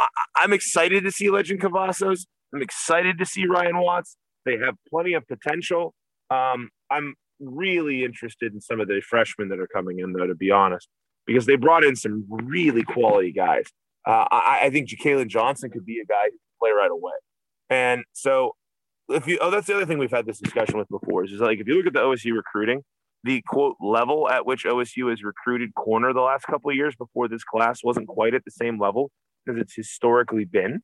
I, 0.00 0.44
am 0.44 0.52
excited 0.52 1.04
to 1.04 1.10
see 1.10 1.30
Lejond 1.30 1.60
Cavazos. 1.60 2.26
I'm 2.54 2.62
excited 2.62 3.18
to 3.18 3.26
see 3.26 3.46
Ryan 3.46 3.78
Watts. 3.78 4.16
They 4.44 4.56
have 4.58 4.74
plenty 4.88 5.14
of 5.14 5.26
potential. 5.26 5.94
Um, 6.30 6.70
I'm 6.90 7.14
really 7.40 8.04
interested 8.04 8.52
in 8.52 8.60
some 8.60 8.80
of 8.80 8.88
the 8.88 9.00
freshmen 9.00 9.48
that 9.48 9.58
are 9.58 9.68
coming 9.68 9.98
in, 9.98 10.12
though, 10.12 10.26
to 10.26 10.34
be 10.34 10.50
honest, 10.50 10.88
because 11.26 11.46
they 11.46 11.56
brought 11.56 11.84
in 11.84 11.96
some 11.96 12.24
really 12.28 12.82
quality 12.82 13.32
guys. 13.32 13.66
Uh, 14.06 14.24
I, 14.30 14.60
I, 14.64 14.70
think 14.70 14.88
Jakailin 14.88 15.28
Johnson 15.28 15.70
could 15.70 15.84
be 15.84 16.00
a 16.00 16.06
guy 16.06 16.24
who 16.24 16.30
can 16.30 16.38
play 16.60 16.70
right 16.70 16.90
away. 16.90 17.12
And 17.68 18.04
so, 18.12 18.54
if 19.10 19.26
you, 19.26 19.38
oh, 19.40 19.50
that's 19.50 19.66
the 19.66 19.74
other 19.74 19.84
thing 19.84 19.98
we've 19.98 20.10
had 20.10 20.24
this 20.24 20.38
discussion 20.38 20.78
with 20.78 20.88
before 20.88 21.24
is, 21.24 21.32
is 21.32 21.40
like 21.40 21.58
if 21.58 21.66
you 21.66 21.76
look 21.76 21.86
at 21.86 21.92
the 21.92 22.00
OSU 22.00 22.34
recruiting, 22.34 22.82
the 23.24 23.42
quote 23.46 23.76
level 23.80 24.28
at 24.28 24.46
which 24.46 24.64
OSU 24.64 25.10
has 25.10 25.22
recruited 25.22 25.74
corner 25.74 26.12
the 26.14 26.20
last 26.20 26.44
couple 26.44 26.70
of 26.70 26.76
years 26.76 26.94
before 26.96 27.28
this 27.28 27.44
class 27.44 27.82
wasn't 27.84 28.06
quite 28.06 28.34
at 28.34 28.44
the 28.44 28.50
same 28.50 28.80
level 28.80 29.10
as 29.48 29.56
it's 29.56 29.74
historically 29.74 30.44
been. 30.44 30.82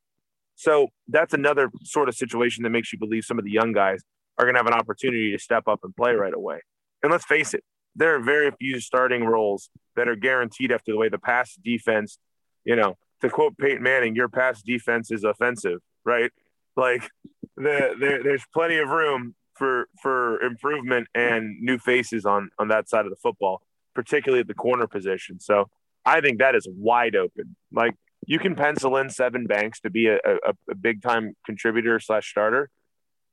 So 0.55 0.87
that's 1.07 1.33
another 1.33 1.69
sort 1.83 2.09
of 2.09 2.15
situation 2.15 2.63
that 2.63 2.69
makes 2.69 2.93
you 2.93 2.99
believe 2.99 3.25
some 3.25 3.37
of 3.37 3.45
the 3.45 3.51
young 3.51 3.73
guys 3.73 4.03
are 4.37 4.45
going 4.45 4.55
to 4.55 4.59
have 4.59 4.67
an 4.67 4.73
opportunity 4.73 5.31
to 5.31 5.39
step 5.39 5.67
up 5.67 5.81
and 5.83 5.95
play 5.95 6.13
right 6.13 6.33
away. 6.33 6.61
And 7.03 7.11
let's 7.11 7.25
face 7.25 7.53
it, 7.53 7.63
there 7.95 8.15
are 8.15 8.19
very 8.19 8.51
few 8.51 8.79
starting 8.79 9.23
roles 9.23 9.69
that 9.95 10.07
are 10.07 10.15
guaranteed 10.15 10.71
after 10.71 10.91
the 10.91 10.97
way 10.97 11.09
the 11.09 11.19
pass 11.19 11.55
defense, 11.63 12.17
you 12.63 12.75
know, 12.75 12.95
to 13.21 13.29
quote 13.29 13.57
Peyton 13.57 13.83
Manning, 13.83 14.15
your 14.15 14.29
pass 14.29 14.61
defense 14.61 15.11
is 15.11 15.23
offensive, 15.23 15.79
right? 16.03 16.31
Like 16.75 17.09
the, 17.55 17.95
the, 17.99 18.19
there's 18.23 18.43
plenty 18.53 18.77
of 18.77 18.89
room 18.89 19.35
for 19.53 19.87
for 20.01 20.41
improvement 20.41 21.07
and 21.15 21.61
new 21.61 21.77
faces 21.77 22.25
on 22.25 22.49
on 22.59 22.67
that 22.67 22.89
side 22.89 23.05
of 23.05 23.09
the 23.09 23.17
football, 23.17 23.61
particularly 23.93 24.41
at 24.41 24.47
the 24.47 24.53
corner 24.53 24.87
position. 24.87 25.39
So 25.39 25.69
I 26.05 26.19
think 26.19 26.39
that 26.39 26.55
is 26.55 26.67
wide 26.69 27.15
open. 27.15 27.55
Like 27.71 27.95
you 28.25 28.39
can 28.39 28.55
pencil 28.55 28.97
in 28.97 29.07
Sevyn 29.07 29.47
Banks 29.47 29.79
to 29.81 29.89
be 29.89 30.07
a, 30.07 30.15
a, 30.15 30.53
a 30.69 30.75
big 30.75 31.01
time 31.01 31.35
contributor 31.45 31.99
slash 31.99 32.29
starter. 32.29 32.69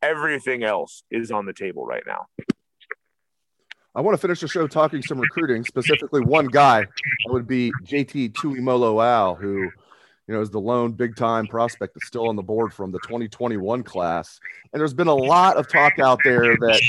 Everything 0.00 0.64
else 0.64 1.04
is 1.10 1.30
on 1.30 1.46
the 1.46 1.52
table 1.52 1.86
right 1.86 2.02
now. 2.06 2.26
I 3.94 4.00
want 4.00 4.14
to 4.16 4.20
finish 4.20 4.40
the 4.40 4.48
show 4.48 4.66
talking 4.66 5.02
some 5.02 5.20
recruiting, 5.20 5.64
specifically 5.64 6.22
one 6.22 6.46
guy 6.46 6.80
that 6.80 7.32
would 7.32 7.46
be 7.46 7.70
JT 7.84 8.32
Tuimoloau, 8.32 9.38
who 9.38 9.70
you 10.28 10.34
know, 10.34 10.40
is 10.40 10.50
the 10.50 10.60
lone 10.60 10.92
big 10.92 11.16
time 11.16 11.46
prospect 11.46 11.94
that's 11.94 12.06
still 12.06 12.28
on 12.28 12.36
the 12.36 12.42
board 12.42 12.72
from 12.72 12.90
the 12.92 12.98
2021 13.00 13.82
class. 13.82 14.40
And 14.72 14.80
there's 14.80 14.94
been 14.94 15.08
a 15.08 15.14
lot 15.14 15.56
of 15.56 15.68
talk 15.68 15.98
out 15.98 16.20
there 16.24 16.56
that 16.56 16.80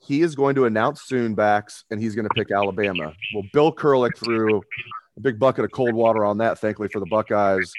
he 0.00 0.20
is 0.20 0.34
going 0.34 0.54
to 0.56 0.66
announce 0.66 1.02
soon 1.02 1.34
Bax 1.34 1.84
and 1.90 2.00
he's 2.00 2.14
going 2.14 2.28
to 2.28 2.34
pick 2.34 2.50
Alabama. 2.50 3.14
Well, 3.34 3.44
Bill 3.52 3.72
Kurelic 3.72 4.16
threw 4.22 4.62
a 5.16 5.20
big 5.20 5.38
bucket 5.38 5.64
of 5.64 5.70
cold 5.70 5.94
water 5.94 6.24
on 6.24 6.38
that, 6.38 6.58
thankfully, 6.58 6.88
for 6.88 7.00
the 7.00 7.06
Buckeyes 7.06 7.72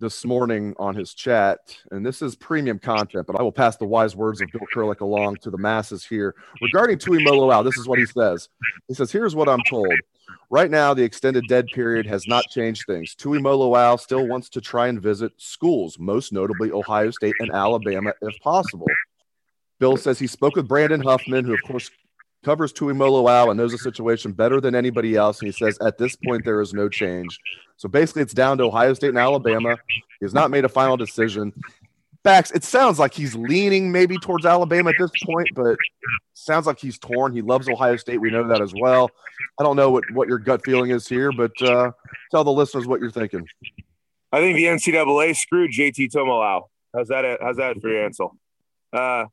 this 0.00 0.24
morning 0.24 0.74
on 0.78 0.96
his 0.96 1.14
chat. 1.14 1.58
And 1.92 2.04
this 2.04 2.22
is 2.22 2.34
premium 2.34 2.80
content, 2.80 3.26
but 3.26 3.38
I 3.38 3.42
will 3.42 3.52
pass 3.52 3.76
the 3.76 3.86
wise 3.86 4.16
words 4.16 4.40
of 4.40 4.48
Bill 4.52 4.62
Kurelic 4.74 5.00
along 5.00 5.36
to 5.42 5.50
the 5.50 5.58
masses 5.58 6.04
here. 6.04 6.34
Regarding 6.60 6.98
Tuimoloau, 6.98 7.64
this 7.64 7.78
is 7.78 7.86
what 7.86 8.00
he 8.00 8.06
says. 8.06 8.48
He 8.88 8.94
says, 8.94 9.12
Here's 9.12 9.36
what 9.36 9.48
I'm 9.48 9.62
told. 9.70 9.94
Right 10.50 10.70
now, 10.70 10.92
the 10.92 11.04
extended 11.04 11.44
dead 11.48 11.66
period 11.68 12.04
has 12.06 12.26
not 12.26 12.44
changed 12.50 12.84
things. 12.86 13.14
Tuimoloau 13.14 13.98
still 13.98 14.26
wants 14.26 14.48
to 14.50 14.60
try 14.60 14.88
and 14.88 15.00
visit 15.00 15.32
schools, 15.36 15.98
most 16.00 16.32
notably 16.32 16.72
Ohio 16.72 17.10
State 17.12 17.34
and 17.38 17.52
Alabama, 17.52 18.12
if 18.22 18.38
possible. 18.40 18.88
Bill 19.78 19.96
says 19.96 20.18
he 20.18 20.26
spoke 20.26 20.56
with 20.56 20.68
Brandon 20.68 21.00
Huffman, 21.00 21.44
who, 21.44 21.54
of 21.54 21.62
course, 21.62 21.90
covers 22.44 22.72
Tuimoloau 22.72 23.48
and 23.48 23.58
knows 23.58 23.72
the 23.72 23.78
situation 23.78 24.32
better 24.32 24.60
than 24.60 24.74
anybody 24.74 25.16
else. 25.16 25.40
And 25.40 25.46
he 25.46 25.52
says, 25.52 25.78
at 25.78 25.98
this 25.98 26.16
point, 26.16 26.44
there 26.44 26.60
is 26.60 26.72
no 26.74 26.88
change. 26.88 27.38
So 27.76 27.88
basically, 27.88 28.22
it's 28.22 28.34
down 28.34 28.58
to 28.58 28.64
Ohio 28.64 28.94
State 28.94 29.10
and 29.10 29.18
Alabama. 29.18 29.76
He 30.20 30.24
has 30.24 30.34
not 30.34 30.50
made 30.50 30.64
a 30.64 30.68
final 30.68 30.96
decision. 30.96 31.52
Bax, 32.22 32.52
it 32.52 32.62
sounds 32.62 33.00
like 33.00 33.14
he's 33.14 33.34
leaning 33.34 33.90
maybe 33.90 34.16
towards 34.16 34.46
Alabama 34.46 34.90
at 34.90 34.96
this 34.98 35.10
point, 35.24 35.48
but 35.54 35.76
sounds 36.34 36.66
like 36.66 36.78
he's 36.78 36.98
torn. 36.98 37.32
He 37.32 37.42
loves 37.42 37.68
Ohio 37.68 37.96
State. 37.96 38.18
We 38.18 38.30
know 38.30 38.46
that 38.46 38.60
as 38.60 38.72
well. 38.78 39.10
I 39.58 39.64
don't 39.64 39.76
know 39.76 39.90
what, 39.90 40.04
what 40.12 40.28
your 40.28 40.38
gut 40.38 40.64
feeling 40.64 40.92
is 40.92 41.08
here, 41.08 41.32
but 41.32 41.50
uh, 41.62 41.90
tell 42.30 42.44
the 42.44 42.52
listeners 42.52 42.86
what 42.86 43.00
you're 43.00 43.10
thinking. 43.10 43.46
I 44.30 44.38
think 44.38 44.56
the 44.56 44.64
NCAA 44.64 45.36
screwed 45.36 45.72
JT 45.72 46.12
Tuimoloau. 46.12 46.62
How's 46.94 47.08
that? 47.08 47.38
How's 47.40 47.56
that 47.56 47.80
for 47.80 47.88
your 47.88 48.04
Ansel? 48.04 48.36
Uh, 48.92 49.24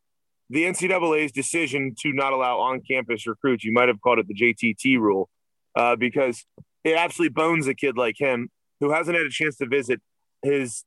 the 0.50 0.64
NCAA's 0.64 1.32
decision 1.32 1.96
to 2.00 2.12
not 2.14 2.34
allow 2.34 2.60
on-campus 2.60 3.28
recruits, 3.28 3.64
you 3.64 3.72
might 3.72 3.88
have 3.88 4.02
called 4.02 4.20
it 4.20 4.28
the 4.28 4.34
JTT 4.34 5.00
rule, 5.00 5.30
uh, 5.76 5.96
because 5.96 6.46
it 6.84 6.96
absolutely 6.96 7.34
bones 7.34 7.68
a 7.68 7.74
kid 7.74 7.98
like 7.98 8.16
him 8.18 8.50
who 8.80 8.92
hasn't 8.92 9.16
had 9.16 9.26
a 9.26 9.30
chance 9.30 9.58
to 9.58 9.68
visit 9.68 10.02
his 10.42 10.84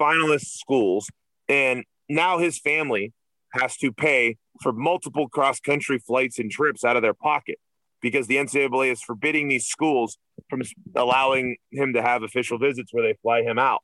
finalist 0.00 0.46
schools 0.46 1.08
and 1.48 1.84
now 2.08 2.38
his 2.38 2.58
family 2.58 3.12
has 3.52 3.76
to 3.78 3.92
pay 3.92 4.36
for 4.62 4.72
multiple 4.72 5.28
cross 5.28 5.60
country 5.60 5.98
flights 5.98 6.38
and 6.38 6.50
trips 6.50 6.84
out 6.84 6.96
of 6.96 7.02
their 7.02 7.14
pocket 7.14 7.58
because 8.00 8.26
the 8.26 8.36
NCAA 8.36 8.92
is 8.92 9.02
forbidding 9.02 9.48
these 9.48 9.66
schools 9.66 10.18
from 10.50 10.62
allowing 10.94 11.56
him 11.72 11.94
to 11.94 12.02
have 12.02 12.22
official 12.22 12.58
visits 12.58 12.92
where 12.92 13.02
they 13.02 13.18
fly 13.22 13.42
him 13.42 13.58
out 13.58 13.80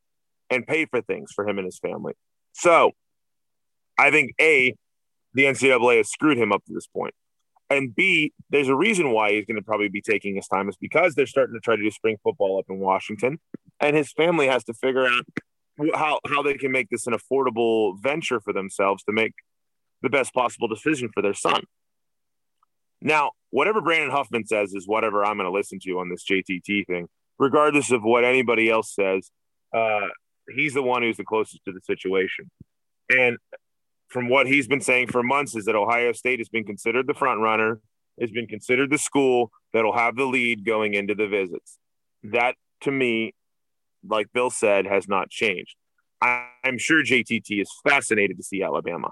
and 0.51 0.67
pay 0.67 0.85
for 0.87 1.01
things 1.01 1.33
for 1.35 1.49
him 1.49 1.59
and 1.59 1.65
his 1.65 1.79
family. 1.79 2.13
So 2.53 2.93
I 3.99 4.11
think 4.11 4.33
A, 4.41 4.75
the 5.35 5.45
NCAA 5.45 5.99
has 5.99 6.11
screwed 6.11 6.39
him 6.39 6.53
up 6.53 6.65
to 6.67 6.75
this 6.75 6.87
point. 6.87 7.15
And 7.71 7.95
B, 7.95 8.33
there's 8.51 8.69
a 8.69 8.75
reason 8.75 9.13
why 9.13 9.33
he's 9.33 9.47
going 9.47 9.57
to 9.57 9.63
probably 9.63 9.89
be 9.89 10.03
taking 10.03 10.37
his 10.37 10.47
time 10.47 10.69
is 10.69 10.77
because 10.77 11.15
they're 11.15 11.27
starting 11.27 11.55
to 11.55 11.61
try 11.61 11.75
to 11.75 11.83
do 11.83 11.91
spring 11.91 12.19
football 12.23 12.59
up 12.59 12.67
in 12.69 12.79
Washington. 12.79 13.41
And 13.81 13.97
his 13.97 14.13
family 14.13 14.47
has 14.47 14.65
to 14.65 14.75
figure 14.75 15.07
out 15.07 15.25
how 15.95 16.21
how 16.27 16.43
they 16.43 16.55
can 16.55 16.71
make 16.71 16.91
this 16.91 17.07
an 17.07 17.15
affordable 17.15 18.01
venture 18.01 18.41
for 18.41 18.53
themselves 18.53 19.03
to 19.05 19.13
make 19.13 19.33
the 20.03 20.11
best 20.11 20.35
possible 20.35 20.69
decision 20.69 21.09
for 21.15 21.23
their 21.23 21.35
son. 21.35 21.63
Now, 23.01 23.33
whatever 23.51 23.81
Brandon 23.81 24.11
Huffman 24.11 24.47
says 24.47 24.75
is 24.75 24.87
whatever 24.87 25.25
I'm 25.25 25.37
going 25.37 25.49
to 25.49 25.57
listen 25.57 25.79
to 25.85 25.99
on 25.99 26.09
this 26.09 26.25
JTT 26.25 26.87
thing, 26.87 27.09
regardless 27.39 27.91
of 27.91 28.03
what 28.03 28.25
anybody 28.25 28.71
else 28.71 28.95
says. 28.95 29.31
Uh, 29.75 30.09
he's 30.55 30.75
the 30.75 30.83
one 30.83 31.03
who's 31.03 31.17
the 31.17 31.25
closest 31.25 31.65
to 31.65 31.73
the 31.73 31.81
situation, 31.81 32.51
and 33.09 33.39
from 34.13 34.29
what 34.29 34.47
he's 34.47 34.69
been 34.69 34.81
saying 34.81 35.09
for 35.09 35.23
months 35.23 35.57
is 35.57 35.65
that 35.65 35.75
Ohio 35.75 36.13
State 36.13 36.39
has 36.39 36.49
been 36.49 36.65
considered 36.65 37.07
the 37.07 37.15
front 37.15 37.41
runner, 37.41 37.81
has 38.21 38.31
been 38.31 38.47
considered 38.47 38.91
the 38.91 38.99
school 38.99 39.51
that'll 39.73 39.97
have 39.97 40.17
the 40.17 40.27
lead 40.27 40.65
going 40.65 40.95
into 40.95 41.15
the 41.15 41.27
visits. 41.27 41.79
That 42.23 42.57
to 42.83 42.91
me 42.91 43.35
like 44.09 44.33
Bill 44.33 44.51
said, 44.51 44.87
has 44.87 45.09
not 45.09 45.31
changed. 45.31 45.77
I'm 46.21 46.79
sure 46.79 47.03
JTT 47.03 47.61
is 47.61 47.71
fascinated 47.89 48.37
to 48.37 48.43
see 48.43 48.63
Alabama. 48.63 49.11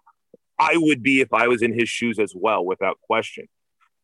I 0.59 0.75
would 0.77 1.03
be 1.03 1.21
if 1.21 1.33
I 1.33 1.49
was 1.49 1.63
in 1.63 1.77
his 1.77 1.89
shoes 1.89 2.19
as 2.19 2.35
well, 2.37 2.65
without 2.65 3.01
question. 3.01 3.47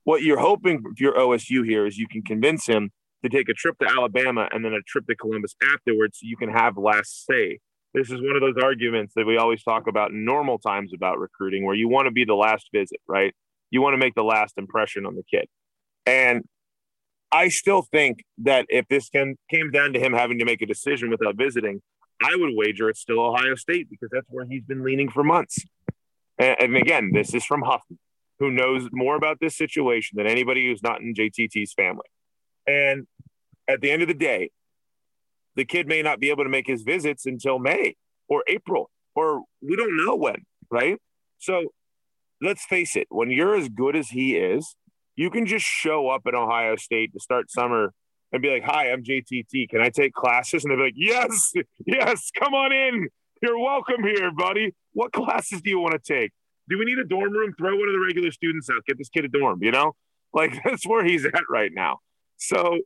What 0.04 0.22
you're 0.22 0.40
hoping 0.40 0.82
for 0.82 0.90
your 0.96 1.14
OSU 1.14 1.64
here 1.64 1.86
is 1.86 1.98
you 1.98 2.08
can 2.08 2.22
convince 2.22 2.66
him 2.66 2.90
to 3.22 3.28
take 3.28 3.48
a 3.48 3.54
trip 3.54 3.78
to 3.78 3.86
Alabama 3.86 4.48
and 4.52 4.64
then 4.64 4.72
a 4.72 4.80
trip 4.82 5.06
to 5.06 5.16
Columbus 5.16 5.54
afterwards 5.62 6.18
so 6.18 6.26
you 6.26 6.36
can 6.36 6.48
have 6.48 6.76
last 6.76 7.26
say. 7.26 7.58
This 7.96 8.10
is 8.10 8.20
one 8.20 8.36
of 8.36 8.42
those 8.42 8.62
arguments 8.62 9.14
that 9.16 9.26
we 9.26 9.38
always 9.38 9.62
talk 9.62 9.86
about 9.86 10.10
in 10.10 10.26
normal 10.26 10.58
times 10.58 10.92
about 10.94 11.18
recruiting, 11.18 11.64
where 11.64 11.74
you 11.74 11.88
want 11.88 12.04
to 12.04 12.10
be 12.10 12.26
the 12.26 12.34
last 12.34 12.68
visit, 12.70 13.00
right? 13.08 13.34
You 13.70 13.80
want 13.80 13.94
to 13.94 13.96
make 13.96 14.14
the 14.14 14.22
last 14.22 14.58
impression 14.58 15.06
on 15.06 15.14
the 15.14 15.22
kid. 15.22 15.46
And 16.04 16.44
I 17.32 17.48
still 17.48 17.80
think 17.80 18.22
that 18.36 18.66
if 18.68 18.86
this 18.88 19.08
can, 19.08 19.36
came 19.50 19.70
down 19.70 19.94
to 19.94 19.98
him 19.98 20.12
having 20.12 20.38
to 20.40 20.44
make 20.44 20.60
a 20.60 20.66
decision 20.66 21.08
without 21.08 21.36
visiting, 21.36 21.80
I 22.22 22.36
would 22.36 22.50
wager 22.52 22.90
it's 22.90 23.00
still 23.00 23.18
Ohio 23.18 23.54
State 23.54 23.88
because 23.88 24.10
that's 24.12 24.26
where 24.28 24.44
he's 24.44 24.64
been 24.64 24.84
leaning 24.84 25.08
for 25.10 25.24
months. 25.24 25.58
And, 26.38 26.56
and 26.60 26.76
again, 26.76 27.12
this 27.14 27.32
is 27.32 27.46
from 27.46 27.62
Huffman, 27.62 27.98
who 28.40 28.50
knows 28.50 28.90
more 28.92 29.16
about 29.16 29.38
this 29.40 29.56
situation 29.56 30.18
than 30.18 30.26
anybody 30.26 30.66
who's 30.66 30.82
not 30.82 31.00
in 31.00 31.14
JTT's 31.14 31.72
family. 31.72 32.06
And 32.66 33.06
at 33.66 33.80
the 33.80 33.90
end 33.90 34.02
of 34.02 34.08
the 34.08 34.14
day, 34.14 34.50
the 35.56 35.64
kid 35.64 35.88
may 35.88 36.02
not 36.02 36.20
be 36.20 36.30
able 36.30 36.44
to 36.44 36.50
make 36.50 36.66
his 36.66 36.82
visits 36.82 37.26
until 37.26 37.58
May 37.58 37.96
or 38.28 38.44
April, 38.46 38.90
or 39.14 39.42
we 39.60 39.74
don't 39.76 39.96
know 39.96 40.14
when, 40.14 40.44
right? 40.70 40.98
So 41.38 41.72
let's 42.40 42.64
face 42.64 42.96
it, 42.96 43.06
when 43.10 43.30
you're 43.30 43.56
as 43.56 43.68
good 43.68 43.96
as 43.96 44.10
he 44.10 44.36
is, 44.36 44.76
you 45.16 45.30
can 45.30 45.46
just 45.46 45.64
show 45.64 46.08
up 46.08 46.22
at 46.26 46.34
Ohio 46.34 46.76
State 46.76 47.12
to 47.14 47.20
start 47.20 47.50
summer 47.50 47.92
and 48.32 48.42
be 48.42 48.50
like, 48.50 48.64
"Hi, 48.64 48.90
I'm 48.90 49.02
JTT. 49.02 49.68
Can 49.68 49.80
I 49.80 49.88
take 49.88 50.12
classes?" 50.12 50.64
And 50.64 50.70
they'll 50.70 50.78
be 50.78 50.84
like, 50.84 50.94
"Yes, 50.96 51.52
yes, 51.86 52.30
come 52.38 52.54
on 52.54 52.72
in. 52.72 53.08
You're 53.42 53.58
welcome 53.58 54.02
here, 54.02 54.30
buddy. 54.30 54.74
What 54.92 55.12
classes 55.12 55.62
do 55.62 55.70
you 55.70 55.80
want 55.80 55.92
to 55.92 56.14
take? 56.14 56.32
Do 56.68 56.78
we 56.78 56.84
need 56.84 56.98
a 56.98 57.04
dorm 57.04 57.32
room? 57.32 57.54
Throw 57.56 57.76
one 57.76 57.88
of 57.88 57.94
the 57.94 58.00
regular 58.00 58.30
students 58.30 58.68
out. 58.68 58.84
Get 58.86 58.98
this 58.98 59.08
kid 59.08 59.24
a 59.24 59.28
dorm. 59.28 59.62
You 59.62 59.70
know, 59.70 59.94
like 60.34 60.58
that's 60.64 60.86
where 60.86 61.04
he's 61.04 61.24
at 61.24 61.44
right 61.48 61.70
now. 61.72 61.98
So 62.36 62.78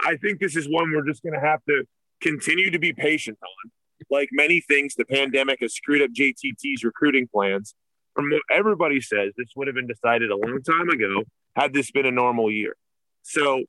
I 0.00 0.16
think 0.20 0.40
this 0.40 0.56
is 0.56 0.68
one 0.68 0.92
we're 0.92 1.06
just 1.06 1.22
going 1.22 1.34
to 1.34 1.40
have 1.40 1.60
to 1.68 1.84
continue 2.20 2.70
to 2.70 2.78
be 2.78 2.92
patient 2.92 3.38
on. 3.42 3.70
Like 4.10 4.28
many 4.32 4.60
things, 4.60 4.94
the 4.94 5.04
pandemic 5.04 5.58
has 5.60 5.74
screwed 5.74 6.02
up 6.02 6.10
JTT's 6.10 6.84
recruiting 6.84 7.28
plans. 7.32 7.74
From 8.14 8.30
what 8.30 8.42
everybody 8.50 9.00
says, 9.00 9.32
this 9.36 9.48
would 9.56 9.66
have 9.66 9.74
been 9.74 9.88
decided 9.88 10.30
a 10.30 10.36
long 10.36 10.62
time 10.62 10.88
ago 10.88 11.24
had 11.56 11.72
this 11.72 11.90
been 11.90 12.06
a 12.06 12.10
normal 12.10 12.50
year. 12.50 12.76
So 13.22 13.64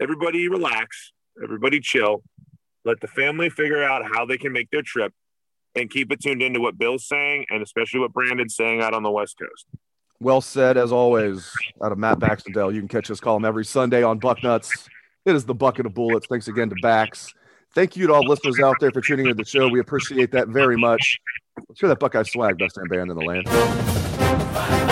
everybody 0.00 0.48
relax, 0.48 1.12
everybody 1.42 1.80
chill, 1.80 2.22
let 2.84 3.00
the 3.00 3.06
family 3.06 3.48
figure 3.48 3.82
out 3.82 4.02
how 4.12 4.26
they 4.26 4.36
can 4.36 4.52
make 4.52 4.70
their 4.70 4.82
trip 4.82 5.12
and 5.74 5.88
keep 5.88 6.12
it 6.12 6.20
tuned 6.20 6.42
into 6.42 6.60
what 6.60 6.76
Bill's 6.76 7.06
saying 7.06 7.46
and 7.50 7.62
especially 7.62 8.00
what 8.00 8.12
Brandon's 8.12 8.56
saying 8.56 8.82
out 8.82 8.92
on 8.92 9.02
the 9.02 9.10
West 9.10 9.36
Coast. 9.38 9.66
Well 10.20 10.40
said, 10.40 10.76
as 10.76 10.92
always, 10.92 11.50
out 11.82 11.92
of 11.92 11.98
Matt 11.98 12.18
Baxendale. 12.18 12.72
You 12.72 12.80
can 12.80 12.88
catch 12.88 13.10
us 13.10 13.20
call 13.20 13.44
every 13.44 13.64
Sunday 13.64 14.02
on 14.02 14.20
Bucknuts. 14.20 14.88
It 15.24 15.36
is 15.36 15.44
the 15.44 15.54
bucket 15.54 15.86
of 15.86 15.94
bullets. 15.94 16.26
Thanks 16.26 16.48
again 16.48 16.68
to 16.70 16.76
Bax. 16.82 17.32
Thank 17.74 17.96
you 17.96 18.08
to 18.08 18.12
all 18.12 18.26
listeners 18.26 18.58
out 18.60 18.76
there 18.80 18.90
for 18.90 19.00
tuning 19.00 19.26
into 19.26 19.36
the 19.36 19.48
show. 19.48 19.68
We 19.68 19.80
appreciate 19.80 20.32
that 20.32 20.48
very 20.48 20.76
much. 20.76 21.20
Let's 21.68 21.80
hear 21.80 21.88
that 21.88 22.00
Buckeye 22.00 22.24
swag, 22.24 22.58
best 22.58 22.76
damn 22.76 22.88
band 22.88 23.10
in 23.10 23.16
the 23.16 23.24
land. 23.24 24.91